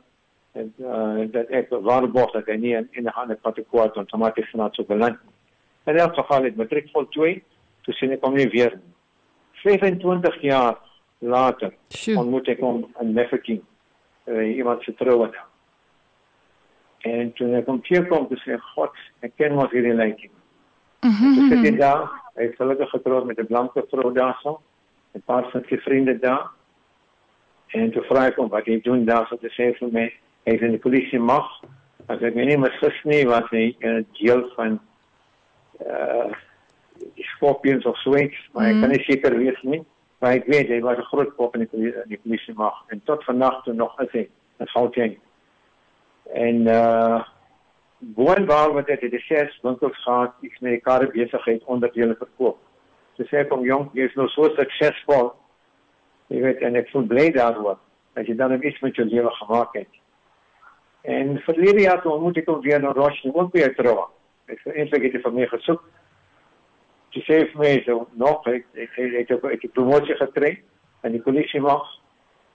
[0.58, 4.70] en uh, dat ek waarborg dat hy nie in in 'n ander kategorie outomaties na
[4.72, 5.18] so beland.
[5.84, 7.44] En in elk geval het matriek voltooi,
[7.82, 8.94] toe sien ek hom nie weer nie.
[9.64, 10.78] 25 jaar
[11.20, 12.18] later Sjoe.
[12.18, 13.62] ontmoet ek hom in Mafeking.
[14.26, 15.48] Uh, iemand se troue daar.
[17.08, 18.92] En toen ek hom teekom, toe sê ek, God,
[19.26, 20.30] ek ken mos hierdie lykie.
[21.06, 21.34] Mhm.
[21.36, 24.60] Toe sit hy daar, hy is gelukkig getroud met 'n blanke vrou daarso,
[25.16, 26.50] 'n paar van sy vriende daar.
[27.68, 30.12] En toe vra ek hom wat hy doen daar, so te sê vir my,
[30.48, 31.48] hy is in die polisie mag.
[32.08, 34.80] As ek my nie misgis nie, was hy in 'n deel van
[35.86, 36.32] uh
[37.16, 39.84] die scorpions of so iets, maar ek kan nie seker wees nie.
[40.20, 42.74] Maar ek weet hy was 'n groot kop in die, poli- in die polisie mag
[42.90, 44.24] en tot vandag toe nog is hy
[44.60, 45.18] in Gauteng.
[46.34, 47.24] En uh
[48.00, 52.58] boonwaar wat dit die ses winkels gehad, iets met die karre besigheid onderdele verkoop.
[53.18, 55.32] So sê ek hom jong, jy is nou so suksesvol.
[56.30, 57.78] Jy weet en ek voel bly daaroor
[58.14, 59.88] dat jy dan iets met jou lewe gemaak het.
[61.08, 64.10] En verlede jaar toe ontmoet ek hom weer in Roche, ook weer troue.
[64.52, 65.86] Ek sê eintlik het hy vir my gesoek.
[67.16, 70.52] Sy sê vir my so nog ek ek ek ek het ek het promosie gekry
[71.08, 71.86] in die polisie mag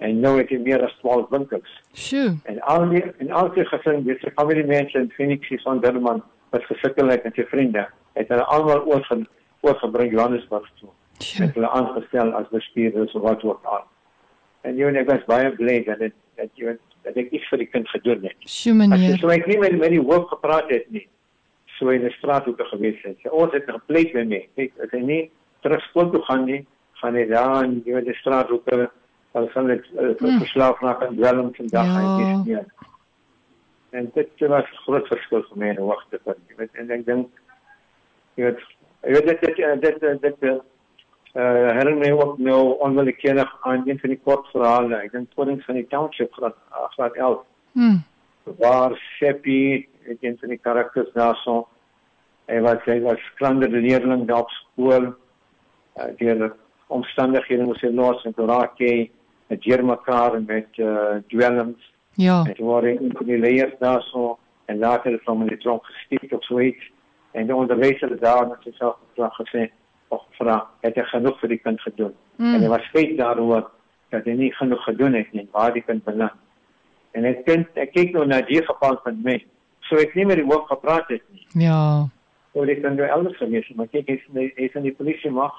[0.04, 1.72] en nou het hy meer as 12 winkels.
[1.96, 2.34] Sjoe.
[2.50, 6.20] En al die en al die gesin, dis die familiemense in Phoenix hier van Durban
[6.52, 7.86] wat gesukkel het met sy vriende,
[8.18, 9.22] het hulle almal oorge
[9.62, 10.92] oorgebring Johannesburg toe.
[11.22, 13.84] Het hulle aangestel as bestuurders of wat ook al.
[14.68, 17.58] En jy en ek was baie bly dat dit dat jy dat ek iets vir
[17.58, 18.36] die kind gedoen het.
[18.46, 19.18] Sjoe As jy meneer.
[19.18, 21.06] so ek nie met met die hoof gepraat het nie.
[21.78, 23.16] So in die straathoeke gewees het.
[23.22, 24.48] Sy ons het gepleit met my.
[24.56, 25.30] Ek hy nie
[25.62, 26.66] terug skool toe gaan nie,
[27.00, 28.90] gaan hy daar in weet die straathoeke
[29.34, 30.38] al gaan dit uh, Mm.
[30.38, 32.00] verslaaf raak en dwelm vandag Ja.
[32.00, 32.64] en dis nie.
[33.92, 36.38] En dit was groot verskil vir my in 'n hoogtepunt.
[36.48, 37.28] Jy weet en ek dink
[38.36, 38.60] jy weet
[39.04, 40.62] jy weet dit dit dit dit, dit
[41.34, 44.96] uh, herinner my ook nou onwillekeurig aan een van die kort verhale.
[44.96, 47.42] Ek dink Konings van die Township graad uh, graad 11
[47.72, 47.96] Hm.
[48.58, 49.88] waar Seppi
[50.20, 51.68] een van die karakters daarso
[52.50, 56.50] hy was hy was klande leerling daar op skool uh, deur
[56.92, 59.10] omstandighede moes hy los en raak hy
[59.52, 61.90] met hier mekaar en met uh, dwelms
[62.20, 62.42] Ja.
[62.44, 64.34] en toe word hy in die leers daarso
[64.68, 66.90] en later in die tronk gestiek of so iets
[67.32, 69.70] en die onderwyser daar het homself gevra gesê
[70.12, 72.54] of vra het hy genoeg vir die kind gedoen Mm.
[72.54, 73.66] en hy was spyt daaroor
[74.10, 76.32] dat hy nie genoeg gedoen het nie waar die kind beland
[77.14, 79.36] en ek kind ek kyk nou na die geval van my
[79.88, 82.08] so ek nie meer die woord gepraat het nie Ja.
[82.54, 84.92] oor ek kan nou elders gewees het, maar kyk is die- hy is in die
[84.96, 85.52] polisie mag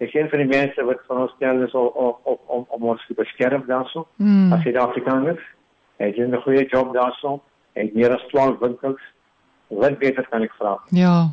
[0.00, 1.90] ek sien van die mense wat van ons stel is om
[2.24, 4.52] om om om ons te beskerm daarso Mm.
[4.52, 5.40] as Suid-Afrikaners.
[5.98, 7.40] Hy doen 'n goeie job daarso.
[7.74, 9.00] Hy het meer as 12 winkels.
[9.68, 10.78] Wat beter kan ek vra?
[10.90, 11.28] Ja.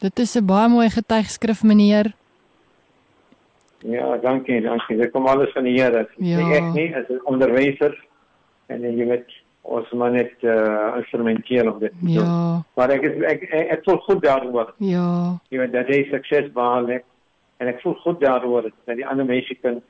[0.00, 2.14] Dit is 'n baie mooi getuigskrif meneer.
[3.78, 4.96] Ja, dankie, dankie.
[4.96, 6.08] Dit kom alles van die Here.
[6.16, 6.38] Ja.
[6.38, 8.04] Ek nie as 'n onderwyser
[8.66, 9.28] en jy weet
[9.62, 12.14] ons maar net uh, instrumenteel om dit te doen.
[12.14, 12.64] Ja.
[12.74, 14.74] Maar ek is ek ek, ek voel goed daaroor.
[14.78, 15.38] Ja.
[15.48, 17.04] Jy weet dat hy sukses behaal het
[17.58, 19.80] En ek voel goed daaroor dat die ander mense kan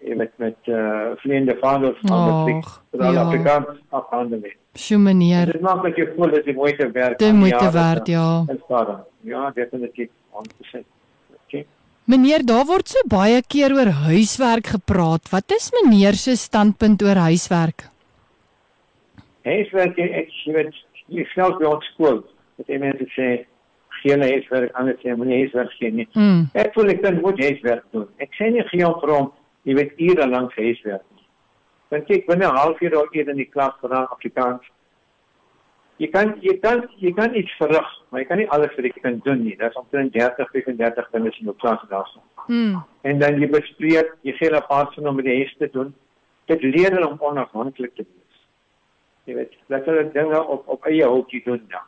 [0.00, 3.24] eh, met met uh vriende vaders van die ja.
[3.24, 4.46] Afrikaans afhandel.
[4.78, 5.50] Sjoe meneer.
[5.52, 7.18] Dit maak net jou voel dat jy moeite werk.
[7.18, 8.26] Dit moeite werd, ja.
[9.26, 10.84] Ja, definitief 100%.
[11.46, 11.66] Okay.
[12.04, 15.26] Meneer, daar word so baie keer oor huiswerk gepraat.
[15.30, 17.88] Wat is meneer se standpunt oor huiswerk?
[19.42, 20.74] Huiswerk ek weet
[21.10, 22.22] jy self by ons skool.
[22.60, 23.28] Dit is mense sê
[24.00, 26.08] geen huiswerk aan het sê moenie huiswerk gee nie.
[26.14, 26.46] Mm.
[26.54, 28.06] Ek voel ek kan moet huiswerk doen.
[28.22, 29.30] Ek sê nie geen vir hom
[29.68, 31.04] jy weet ure lank huiswerk.
[31.90, 34.62] Want kyk binne 'n halfuur of uur in die klas vir Afrikaans.
[36.00, 39.00] Jy kan jy kan jy kan iets verrig, maar jy kan nie alles vir die
[39.02, 39.56] kind doen nie.
[39.56, 42.22] Daar's omtrent 30, 35 kinders in die klas daarso.
[42.46, 42.82] Mm.
[43.02, 45.94] En dan jy bespreek, jy gee 'n paar hom met die huis te doen.
[46.46, 48.38] Dit leer hulle om onafhanklik te wees.
[49.24, 51.86] Jy weet, dat hulle dinge op op eie houtjie doen dan.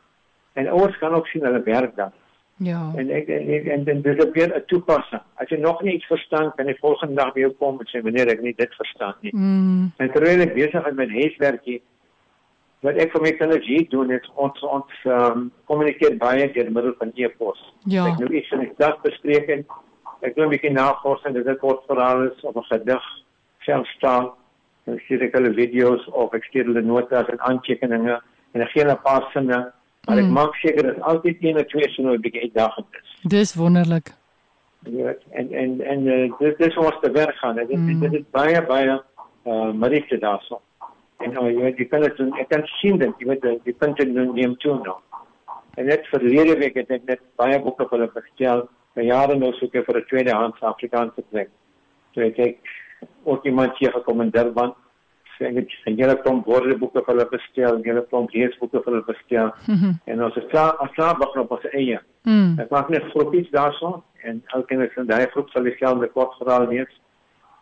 [0.53, 2.13] En ouers kan ook sien hulle werk dan.
[2.57, 2.93] Ja.
[2.97, 5.23] En ek en en dan dis ook weer 'n toepassing.
[5.35, 8.29] As jy nog nie iets verstaan, kan jy volgende dag weer kom en sê meneer,
[8.29, 9.33] ek nie dit verstaan nie.
[9.35, 9.93] Mm.
[9.97, 11.83] En terwyl ek besig is met huiswerkie,
[12.83, 16.71] wat ek vir my kinders hier doen is ons ons ehm um, kommunikeer baie deur
[16.71, 17.61] middel van e-pos.
[17.87, 18.07] Ja.
[18.07, 19.67] Ek nou iets in die dag bespreek en
[20.21, 23.05] ek doen 'n bietjie navorsing, dis 'n kort verhaal is of 'n gedig,
[23.67, 24.33] selfstaan.
[24.85, 28.21] Dan stuur ek hulle video's of ek stuur hulle notas en aantekeninge
[28.55, 29.73] en ek gee hulle 'n paar sinne.
[30.07, 30.33] Maar ek Mm.
[30.33, 33.21] maak seker dat altyd een of twee sinne 'n bietjie uitdagend is.
[33.23, 34.13] Dis wonderlik.
[34.81, 37.55] Weet, en en en uh, dit dis ons te werk gaan.
[37.57, 38.01] Dit Mm.
[38.01, 39.03] dit is baie baie
[39.47, 40.61] uh Marite daarso.
[41.19, 42.21] En nou jy weet jy kan dit.
[42.41, 44.97] Ek kan sien dat jy weet die- die punte nou neem toe nou.
[45.77, 48.69] En net verlede week het ek net baie boeke vir hulle bestel.
[48.95, 51.49] Vir jare nou soek ek vir 'n tweedehands Afrikaanse plek.
[52.15, 52.59] So ek ek
[53.25, 54.75] ook iemand hier gekom in Durban.
[55.39, 58.93] So ek het 'n hele klomp woordeboeke vir hulle bestel, 'n hele klomp leesboeke vir
[58.93, 59.53] hulle bestel.
[60.07, 61.99] en ons is klaar, ons klaar begin op ons eie.
[62.25, 62.59] Mm.
[62.61, 66.69] Ek maak net groepies daarso en elke keer in daai groep sal dieselfde kort verhaal
[66.69, 66.93] lees.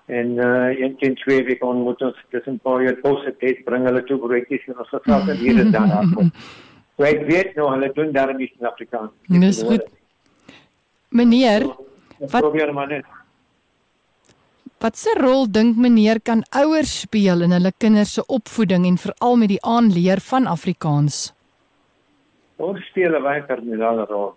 [0.08, 4.02] En uh een keer in twee weke ontmoet ons tussen paar jaar positief bring hulle
[4.04, 6.04] toe broodjies en ons gesels en hier en daar af.
[6.96, 9.10] So ek weet nou hulle doen daarmee in Afrikaans.
[9.28, 9.84] Dis goed.
[11.08, 11.64] Meneer,
[12.18, 13.04] Wat Wat- probeer maar net.
[14.80, 19.52] Watse rol dink meneer kan ouers speel in hulle kinders se opvoeding en veral met
[19.52, 21.34] die aanleer van Afrikaans?
[22.56, 24.34] Ons speel 'n baie kardinale rol.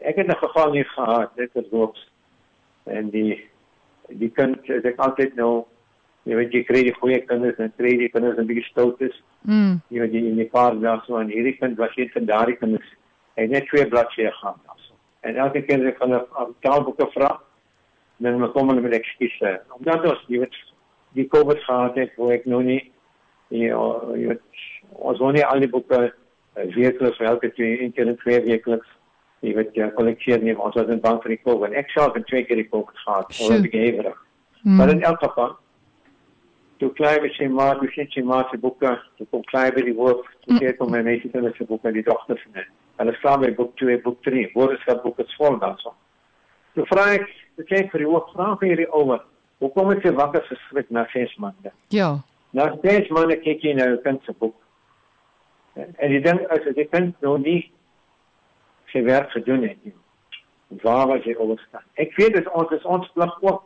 [0.00, 2.08] Ek het 'n geval nie gehad, dit is hoogs.
[2.86, 3.44] En die
[4.08, 5.64] die kind ek altyd nou
[6.24, 9.22] jy weet jy kry die goeie kinders en kry die kinders 'n bietjie stout is.
[9.42, 9.82] Mm.
[9.88, 12.56] jy weet jy in die paar dae so en hierdie kind was een van daardie
[12.56, 12.88] kinders.
[13.36, 14.92] Hy het net twee bladsye gehad daarso.
[15.20, 17.40] En elke keer as ek van 'n taalboeke vra,
[18.18, 19.60] dan kom hulle met ekskuuse.
[19.78, 20.54] Omdat ons jy weet
[21.14, 22.80] die COVID gehad het, hoe ek nou nie
[23.48, 23.78] ja,
[24.14, 24.42] jy weet
[24.94, 28.40] ons wou nie al die boeke uh, weekliks vir elke twee een keer en twee
[28.42, 28.86] weekliks
[29.44, 31.74] jy weet ja, kollekteer nie, ons was in bang vir die COVID.
[31.76, 33.50] Ek self het twee keer die COVID gehad, Sjoe.
[33.52, 34.16] oor die geheverig.
[34.62, 35.02] Maar in Mm.
[35.10, 35.56] elk geval,
[36.78, 39.82] toe klaar met sy ma, toe sien sy ma sy boeke, toe kom klaar by
[39.84, 42.66] die hoof, toe sê ek om my meisie te sy boeke, die dochters net.
[42.96, 45.92] Hulle staan by boek 2, boek 3, woordenskapboek is vol daarso.
[46.74, 49.18] Toe vra ek, toe sê ek vir die hoof, vra vir hierdie ouwe,
[49.62, 51.72] hoekom het sy wakker geskrik na 6 maande?
[51.94, 52.10] Ja.
[52.56, 54.56] Na 6 maande kyk jy na jou kind se boek.
[55.74, 57.60] En ding is, as die kind nou nie
[58.92, 59.94] sy werk gedoen het nie,
[60.82, 61.82] waar was hy overstaan?
[61.98, 63.62] Ek weet dit ons is ons plig ook,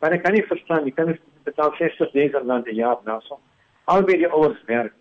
[0.00, 3.40] maar ek kan nie verstaan, die kinders betaal 60 duisend rand 'n jaar nou so.
[3.84, 4.94] Albei die ouers werk.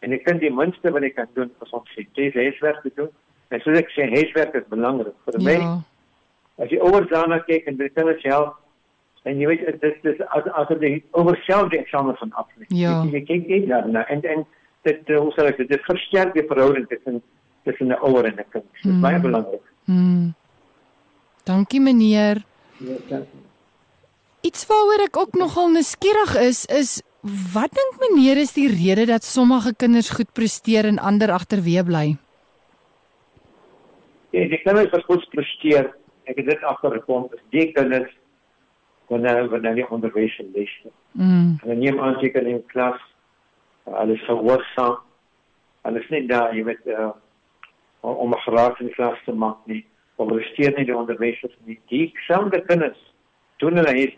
[0.00, 3.10] En ek kan die minste wat ek kan doen is om sy huiswerk te doen.
[3.50, 5.52] En soos ek sê, huiswerk is belangrik vir my.
[5.52, 5.82] Ja.
[6.60, 8.56] As jy ouers daarna kyk en die kinders help,
[9.24, 12.48] en jy weet dit is as as die ouers self die eksamen van af.
[12.68, 13.02] Ja.
[13.04, 14.46] Jy, jy kyk net daarna en en
[14.88, 17.20] dit hoe sal ek dit dit versterk die verhouding tussen
[17.64, 18.64] tussen 'n ouer en 'n kind.
[18.64, 19.00] Dit is Hmm.
[19.00, 19.60] baie belangrik.
[19.84, 20.34] Mm.
[21.44, 22.44] Dankie meneer.
[22.78, 23.40] Ja, dankie.
[24.42, 27.02] Iets waaroor ek ook nogal nuuskierig is, is
[27.52, 32.16] wat dink meneer is die rede dat sommige kinders goed presteer en ander agterweë bly?
[34.30, 35.90] Ja, die kinders wat goed presteer,
[36.30, 38.12] ek het dit agtergekom, is die kinders
[39.10, 40.74] wanneer wanneer die onderwys lees.
[41.12, 41.56] Mm.
[41.62, 43.00] Hulle neem aantekening in klas.
[43.88, 45.00] Hulle is gehoorsaam.
[45.86, 47.10] Hulle is nie daar, jy weet, uh,
[48.00, 49.84] om 'n graad in die klas te maak nie.
[50.16, 51.80] Hulle steun nie die onderwysers nie.
[51.88, 53.00] Die selfde kinders
[53.56, 54.14] doen hulle hier.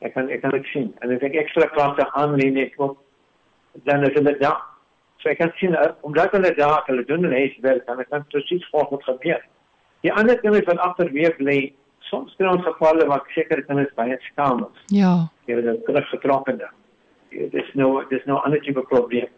[0.00, 0.94] Ek kan ek kan dit sien.
[1.00, 2.96] En as ek ekstra klasse aanneem, ek kom
[3.84, 4.62] dan is hulle daar.
[5.18, 8.26] So ek kan sien uh, omdat hulle daar hulle doen hulle huiswerk en ek kan
[8.30, 9.42] presies volg wat gebeur.
[10.00, 11.72] Die ander kinders wat agterweef lê,
[12.10, 15.28] soms kry ons gevalle waar ek seker kinders baie skaam is Ja.
[15.46, 16.74] jy het dit teruggetrokken dan.
[17.30, 19.28] Dit is nou dit is nou 'n ander tipe probleem.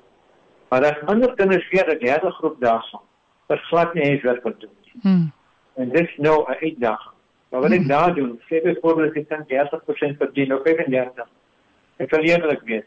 [0.70, 3.00] Maar as ander kinders weer 'n derde groep daarso,
[3.48, 4.92] wat glad nie eens werk wil doen nie.
[5.02, 5.32] Mm.
[5.74, 7.14] En dit is nou 'n uitdaging.
[7.50, 11.26] Maar wat ek daar doen, sê byvoorbeeld ek kan 30% verdien of 35.
[11.96, 12.84] Ek sal eerlik wees.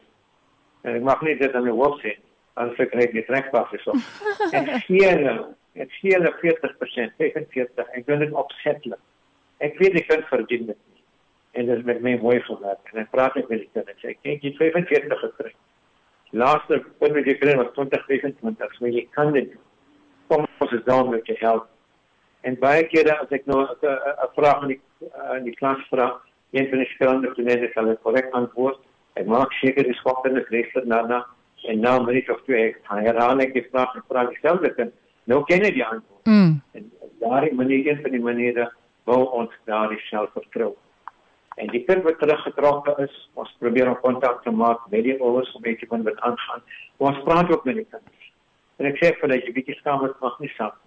[0.81, 2.17] En ek mag nie dit aan my hoof sê
[2.55, 3.95] as ek net die trekpas is op.
[4.53, 7.91] Ek gee hulle, ek gee hulle 40%, 45.
[7.97, 9.01] Ek doen dit opsetlik.
[9.63, 11.03] Ek weet ek kan verdien dit nie.
[11.53, 12.89] En dit is met my mooi gewerk.
[12.93, 14.03] En ek praat net met die kinders.
[14.03, 15.53] Ek kyk jy 45 gekry.
[16.33, 19.51] Laaste punt wat jy kry was 2025, so jy kan dit.
[20.31, 21.67] Kom ons is daar om te help.
[22.43, 24.81] En baie kere as ek nou 'n vraag in die
[25.37, 26.07] in die klas vra,
[26.51, 28.79] een van die doen dit sal ek korrek antwoord.
[29.15, 31.25] Ek maak seker die skokkende register daarna
[31.69, 34.91] en moet ek of twee ek herhaal ek die vraag vraag dieselfde kan.
[35.29, 36.25] Nou ken ek die antwoord.
[36.25, 36.61] Mm.
[36.71, 38.71] En daarin manier een van die maniere
[39.07, 40.75] wil ons daardie selfvertroue
[41.55, 45.51] En die kind wat teruggetrokke is, ons probeer om kontak te maak met die ouers
[45.53, 46.63] om te kon wat aangaan.
[46.97, 48.29] Ons praat ook met die kinders.
[48.81, 50.79] En ek sê vir hulle, jy bietjie skaam het mag nie sap.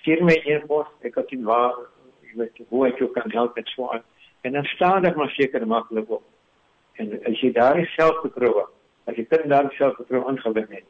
[0.00, 1.78] Stuur my e-pos, ek kan sien waar
[2.26, 4.02] jy weet hoe ek jou kan help met swaar.
[4.42, 6.26] En dan staan ek maar seker maklik op.
[6.98, 8.66] En as jy daar self vertroue,
[9.06, 10.86] as jy kind daar self vertroue ingewin het,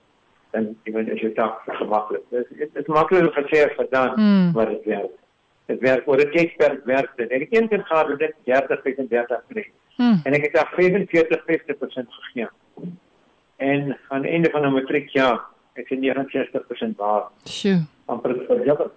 [0.52, 2.22] dan jy weet as jy dalk gemaklik.
[2.30, 4.52] Dit is maklik om te sê vir dan, Mm.
[4.54, 5.10] maar dit werk.
[5.66, 7.30] Dit werk oor 'n tydperk werk dit.
[7.30, 9.70] Ek het een keer gehad dit 30 35 kry.
[9.96, 10.20] Mm.
[10.24, 12.48] En ek het daar 45 50% gegee.
[13.56, 15.40] En aan die einde van 'n matriekjaar,
[15.74, 17.24] ek het 69% waar.
[17.44, 17.84] Sjoe.
[18.06, 18.90] amper verdubbel.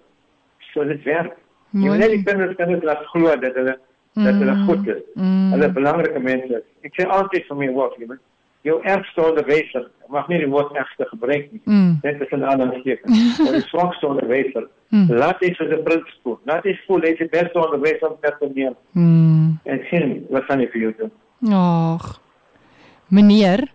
[0.73, 1.33] So dit werk.
[1.71, 1.89] Jy Mooi.
[1.89, 3.79] moet net die kinders kinders laat glo dat hulle
[4.13, 4.65] dat hulle Mm.
[4.67, 5.01] goed is.
[5.15, 5.51] Mm.
[5.51, 6.53] Hulle belangrike mense.
[6.53, 6.63] is.
[6.81, 8.19] Ek sê altyd vir my wat jy moet
[8.63, 11.61] jou ergste onderwyser, mag nie die woord ergste gebruik nie.
[11.65, 11.99] Mm.
[12.01, 13.01] Dit is 'n ander steek.
[13.43, 15.09] Maar die swakste onderwyser, Mm.
[15.09, 16.35] laat dit vir die prins spoel.
[16.45, 18.75] Laat dit spoel, dit is die beste onderwyser te neem.
[18.91, 19.59] Mm.
[19.65, 21.11] En sien, wat kan ek vir jou doen?
[21.53, 22.21] Ag.
[23.09, 23.65] Meneer,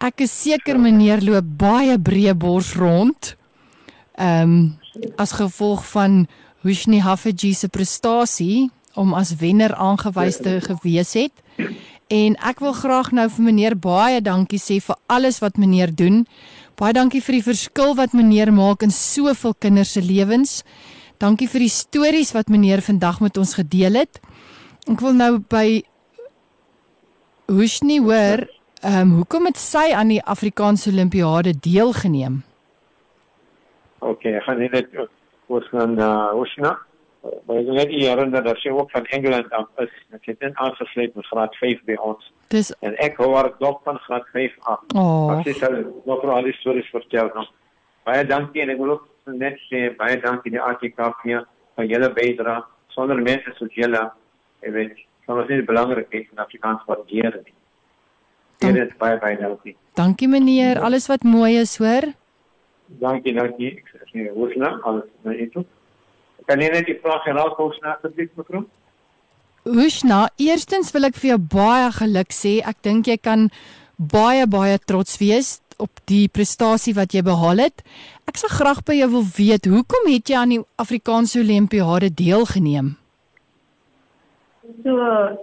[0.00, 3.36] ek is seker meneer loop baie breë bors rond.
[4.18, 4.78] Ehm um,
[5.16, 6.26] as gevolg van
[6.62, 11.32] Hushni Haffiji se prestasie om as wenner aangewys te gewees het.
[12.12, 16.26] En ek wil graag nou vir meneer baie dankie sê vir alles wat meneer doen.
[16.76, 20.60] Baie dankie vir die verskil wat meneer maak in soveel kinders se lewens.
[21.22, 24.20] Dankie vir die stories wat meneer vandag met ons gedeel het.
[24.90, 25.82] Ek wil nou by
[27.52, 28.44] Hushni hoor,
[28.82, 32.42] ehm um, hoekom het sy aan die Afrikaanse Olimpiade deelgeneem?
[34.00, 34.88] Okay, ek gaan net
[35.48, 36.74] ons gaan uh, ons nou
[37.22, 39.90] maar ek wil net herinner dat sy ook van Engeland af is.
[40.12, 42.32] Ek het net aangesluit met graad 5 by ons.
[42.48, 44.80] Dis En ek hoor dop van graad 5 af.
[44.94, 45.72] oh, As jy sal
[46.06, 47.46] nog vir al die stories vertel nou.
[48.04, 51.22] Baie dankie en ek wil ook net sê baie dankie die ATKP
[51.76, 52.62] vir julle bydrae.
[52.88, 54.10] Sonder mense soos julle,
[54.62, 57.54] jy weet, sal ons nie belangrik wees in Afrikaans waardeer nie.
[58.60, 59.76] Dank- Dit is baie baie dankie.
[59.94, 62.02] dankie meneer, alles wat mooi is, hoor.
[63.00, 63.70] Dankie, dankie.
[63.78, 65.56] Ek sê hoe snel alles nou iets.
[66.46, 68.64] Kan jy net die vraag herhaal kos na asseblief mevrou?
[69.62, 72.58] Hushna, eerstens wil ek vir jou baie geluk sê.
[72.66, 73.50] Ek dink jy kan
[73.96, 77.84] baie baie trots wees op die prestasie wat jy behaal het.
[78.30, 82.96] Ek sal graag by jou wil weet, hoekom het jy aan die Afrikaanse Olimpiade deelgeneem?
[84.82, 84.94] So,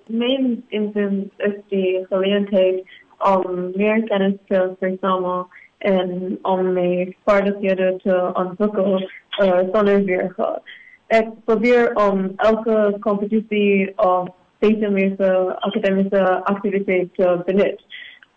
[0.08, 2.84] mijn inzin is die gelegenheid
[3.20, 5.46] om meer kennis te verzamelen
[5.78, 10.62] en om mijn vaardigheden te ontwikkelen uh, zonder weerga.
[11.10, 14.28] Ik probeer om elke competitie of
[14.60, 17.86] deze academische activiteit te benutten.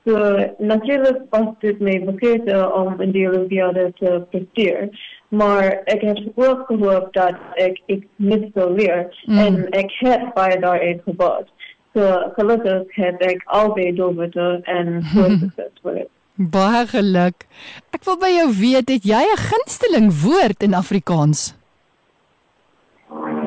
[0.04, 4.98] So, natuurlijk was dit mijn begeerte om in de Olympiade te presteren.
[5.28, 9.14] Maar ik heb ook gehoopt dat ik iets niet zou leren.
[9.24, 9.38] Mm.
[9.38, 11.48] En ik heb bij daaruit gebouwd.
[11.94, 15.02] So, gelukkig heb ik altijd doelwitten en
[15.40, 16.08] succes voor het.
[16.34, 17.46] Baie geluk.
[17.90, 21.61] Ek wil by jou weet, het jy 'n gunsteling woord in Afrikaans?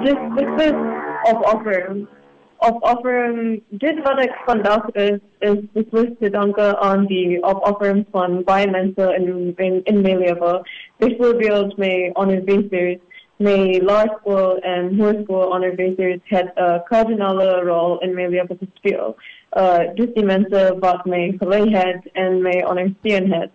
[0.05, 0.17] Dit
[0.57, 0.71] is
[1.31, 2.07] op offering.
[2.57, 8.43] Op offering, dit wat ik vandaag is, is beslist te danken aan die opoffering van
[8.43, 10.61] baie mensen in, in, in mijn leven.
[10.97, 12.97] Bijvoorbeeld mijn onderwijzers,
[13.35, 19.17] mijn laarschool en hogeschool onderwijzers het een kardinale rol in mijn leven gespeeld.
[19.57, 23.49] Uh, dus die mensen wat mij geleid het en mij ondersteund het.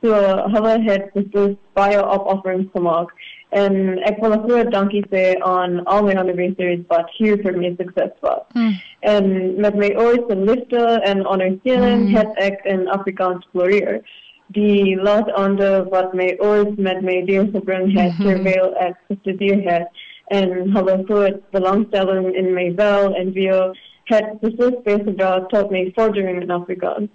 [0.00, 0.12] So,
[0.50, 3.12] hulle het beslist baie opofferings gemaakt.
[3.52, 7.74] En ik wil ook groot dankie sê aan al mijn onderwijzers wat hier voor mij
[7.78, 8.38] succes was.
[8.52, 8.72] Mm.
[9.00, 12.14] En met mijn ooit liefde en ondersteuning Mm.
[12.14, 14.00] het ik in Afrikaans floreer.
[14.46, 18.22] Die laat ander wat mij ooit met mij deelgebring het Mhm.
[18.22, 19.88] terwijl ik gestudeerd heb.
[20.26, 20.70] En
[21.04, 27.08] groot belangstelling in mij wel en veel het beslist bijgedragen tot mijn vordering in Afrikaans.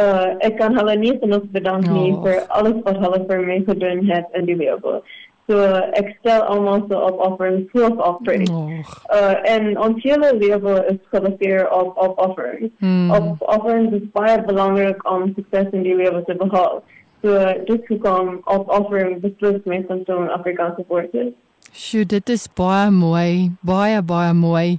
[0.00, 2.20] Uh, ik kan hulle niet genoeg bedanken Oh.
[2.22, 5.02] voor alles wat hulle voor mij gedaan heeft in die leven.
[5.48, 5.56] So
[5.96, 8.50] ek stel almal so op offerings hoof offerings.
[8.50, 8.90] Och.
[9.16, 12.72] Uh, en ons hele lewe is gebaseer op op offerings.
[12.84, 13.10] Hmm.
[13.16, 16.82] Op offerings is baie belangrik om sukses in die lewe te behaal.
[17.24, 21.32] So dit hoekom op offerings beslis mense om so 'n Afrikaanse woord is.
[21.72, 24.78] Sjoe, dit is baie mooi, baie baie mooi.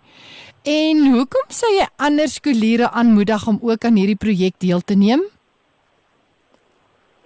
[0.63, 5.21] En hoekom sou jy ander skooliere aanmoedig om ook aan hierdie projek deel te neem?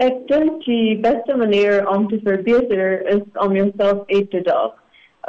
[0.01, 4.73] Ek dink die beste manier om te verbeter is om jouself uit te daag.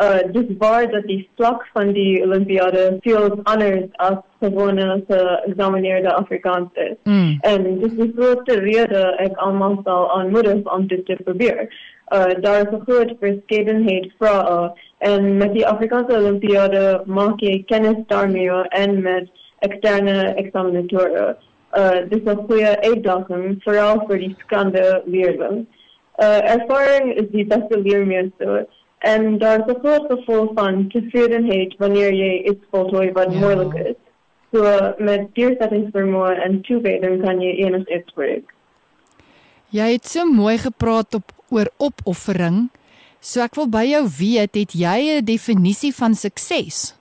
[0.02, 6.70] Uh, dis waar dat die vlak van die Olympiade veel anders as gewone geëxamineerde Afrikaans
[6.74, 6.96] is.
[7.04, 7.38] Mm.
[7.40, 11.68] En dis die grootste rede ek almal sal aanmoedig om dit te probeer.
[12.10, 18.02] Uh, daar is 'n groot verskeidenheid vrae en met die Afrikaanse Olympiade maak jy kennis
[18.06, 21.36] daarmee en met eksterne eksaminatoren.
[21.76, 25.66] Uh, dis 'n goeie uitdaging vooral vir die skande leerling.
[26.22, 28.66] Uh, ervaring is die beste leermeester.
[28.98, 33.38] En daar is 'n groot gevoel van tevredenheid wanneer jy iets voltooi wat Ja.
[33.38, 33.96] moeilik is.
[34.52, 34.62] So
[34.98, 38.54] met deursettingsvermoë en toewyding kan jy enigiets bereik.
[39.70, 42.68] Jy het so mooi gepraat op oor opoffering.
[43.20, 46.94] So ek wil by jou weet, het jy 'n definisie van sukses?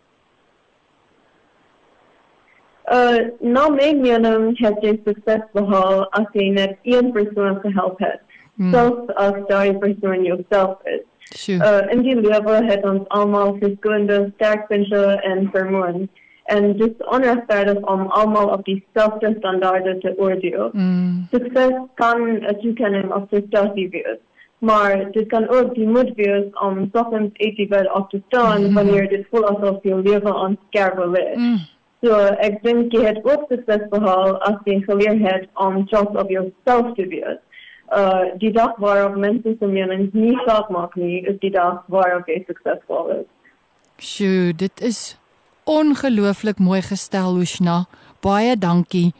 [2.91, 8.19] Uh, na my mening het jy sukses behaal as jy net een persoon gehelp het.
[8.55, 8.73] Hmm.
[8.73, 11.05] Selfs as daai persoon jouself is.
[11.34, 11.55] Sjoe.
[11.63, 16.11] Uh, in die lewe het ons almal verskillende sterkpunte en vermoëns.
[16.51, 20.69] En dit is onregverdig om almal op dieselfde standaarde te oordeel.
[20.73, 21.27] Mm.
[21.31, 24.19] Sukses kan 'n toekenning of prestasie wees,
[24.57, 28.73] maar dit kan ook die moed wees om soggens uit die bed op te staan
[28.73, 31.36] wanneer dit voel asof jou lewe aan skerpe lê.
[31.36, 31.59] Mm.
[32.03, 36.31] So ek dink jy het ook sukses behaal as jy geleer het om trots op
[36.33, 37.39] jouself te wees.
[37.93, 42.27] Uh, die dag waarop mense se menings nie saak maak nie, is die dag waarop
[42.27, 43.27] jy suksesvol is.
[44.03, 45.15] Sjoe, dit is
[45.69, 47.85] ongelooflik mooi gestel, Ushna.
[48.23, 49.13] Baie dankie.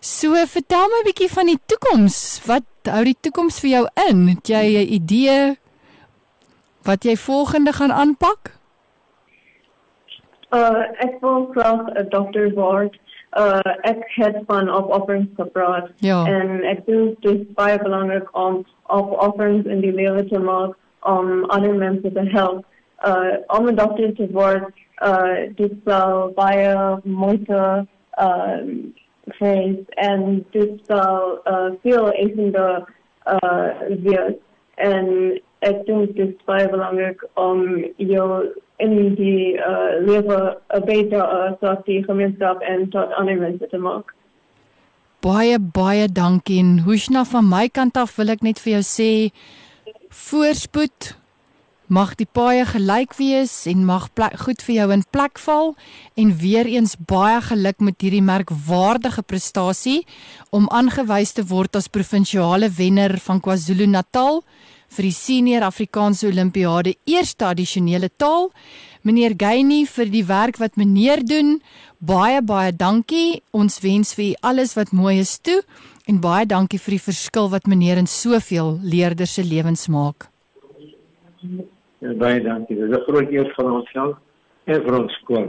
[0.00, 2.46] So, vertel my 'n bietjie van die toekoms.
[2.46, 4.28] Wat hou die toekoms vir jou in?
[4.28, 5.56] Het jy 'n idee
[6.84, 8.59] wat jy volgende gaan aanpak?
[10.50, 12.98] Uh, ek wil graag 'n dokter word.
[13.38, 15.90] Uh, ek het van opofferings gepraat.
[15.96, 16.26] Ja.
[16.26, 21.44] En ek dink dit is baie belangrik om opofferings in die lewe te maak om
[21.44, 22.64] ander mense te help.
[23.06, 24.74] Uh, om 'n dokter te word,
[25.06, 27.86] uh, dit sal baie moeite
[28.20, 28.94] um,
[29.24, 32.84] vereis en dit sal uh, veel eisende
[33.24, 33.68] uh,
[34.02, 34.36] wees.
[34.74, 35.06] En
[35.58, 38.28] ek dink dit is baie belangrik om jou
[38.80, 43.78] in die uh, lewe 'n beter uh, tot die gemeenskap en tot ander mense te
[43.78, 44.14] maak.
[45.20, 46.58] Baie baie dankie.
[46.58, 49.10] En Hushna van my kant af wil ek net vir jou sê
[50.08, 51.14] voorspoed.
[51.90, 55.74] Mag die paaie gelyk wees en mag plek, goed vir jou in plek val.
[56.14, 60.06] En weer eens baie geluk met hierdie merkwaardige prestasie
[60.54, 64.44] om aangewys te word as provinsiale wenner van KwaZulu-Natal
[64.90, 68.50] vir die senior Afrikaanse Olimpiade eerste addisionele taal.
[69.02, 71.60] Meneer Geyni vir die werk wat meneer doen.
[71.98, 73.42] Baie baie dankie.
[73.52, 75.62] Ons wens vir u alles wat mooi is toe
[76.10, 80.26] en baie dankie vir die verskil wat meneer in soveel leerders se lewens maak.
[82.00, 82.76] Ja, baie dankie.
[82.76, 84.16] Dit is 'n groot eer vir onsself
[84.66, 85.48] en vir ons skool.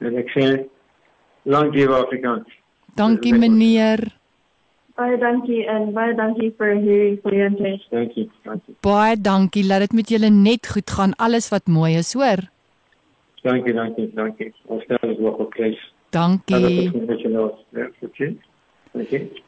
[0.00, 0.68] En ek sê
[1.44, 2.46] lank lewe Afrikaans.
[2.96, 4.12] Dankie meneer.
[4.96, 7.82] Baie dankie en baie dankie vir hierdie geleentheid.
[7.92, 8.30] Dankie.
[8.46, 8.76] Dankie.
[8.80, 9.64] Baie dankie.
[9.68, 11.12] Laat dit met julle net goed gaan.
[11.20, 12.46] Alles wat mooi is, hoor.
[13.44, 14.54] Dankie, dankie, dankie.
[14.72, 15.82] Ons stel dit ook op prys.
[16.16, 16.90] Dankie.
[17.72, 17.90] Ja.
[18.96, 19.42] Dankie.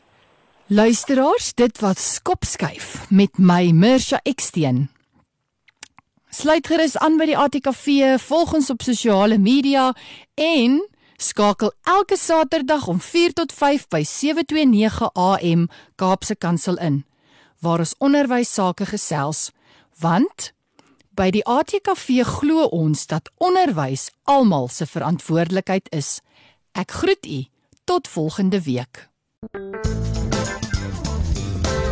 [0.69, 4.91] Luisteraars, dit was Skopskuif met my Mirsha Eksteen.
[6.29, 9.95] Sluit gerus aan by die ATKV, volg ons op sosiale media
[10.37, 10.83] en
[11.19, 17.05] skakel elke Saterdag om 4 tot 5 by 729 AM Kaapse Kansel in
[17.59, 19.49] waar ons onderwys sake gesels
[19.99, 20.53] want
[21.19, 26.21] by die ATKV glo ons dat onderwys almal se verantwoordelikheid is.
[26.79, 27.41] Ek groet u
[27.85, 29.09] tot volgende week.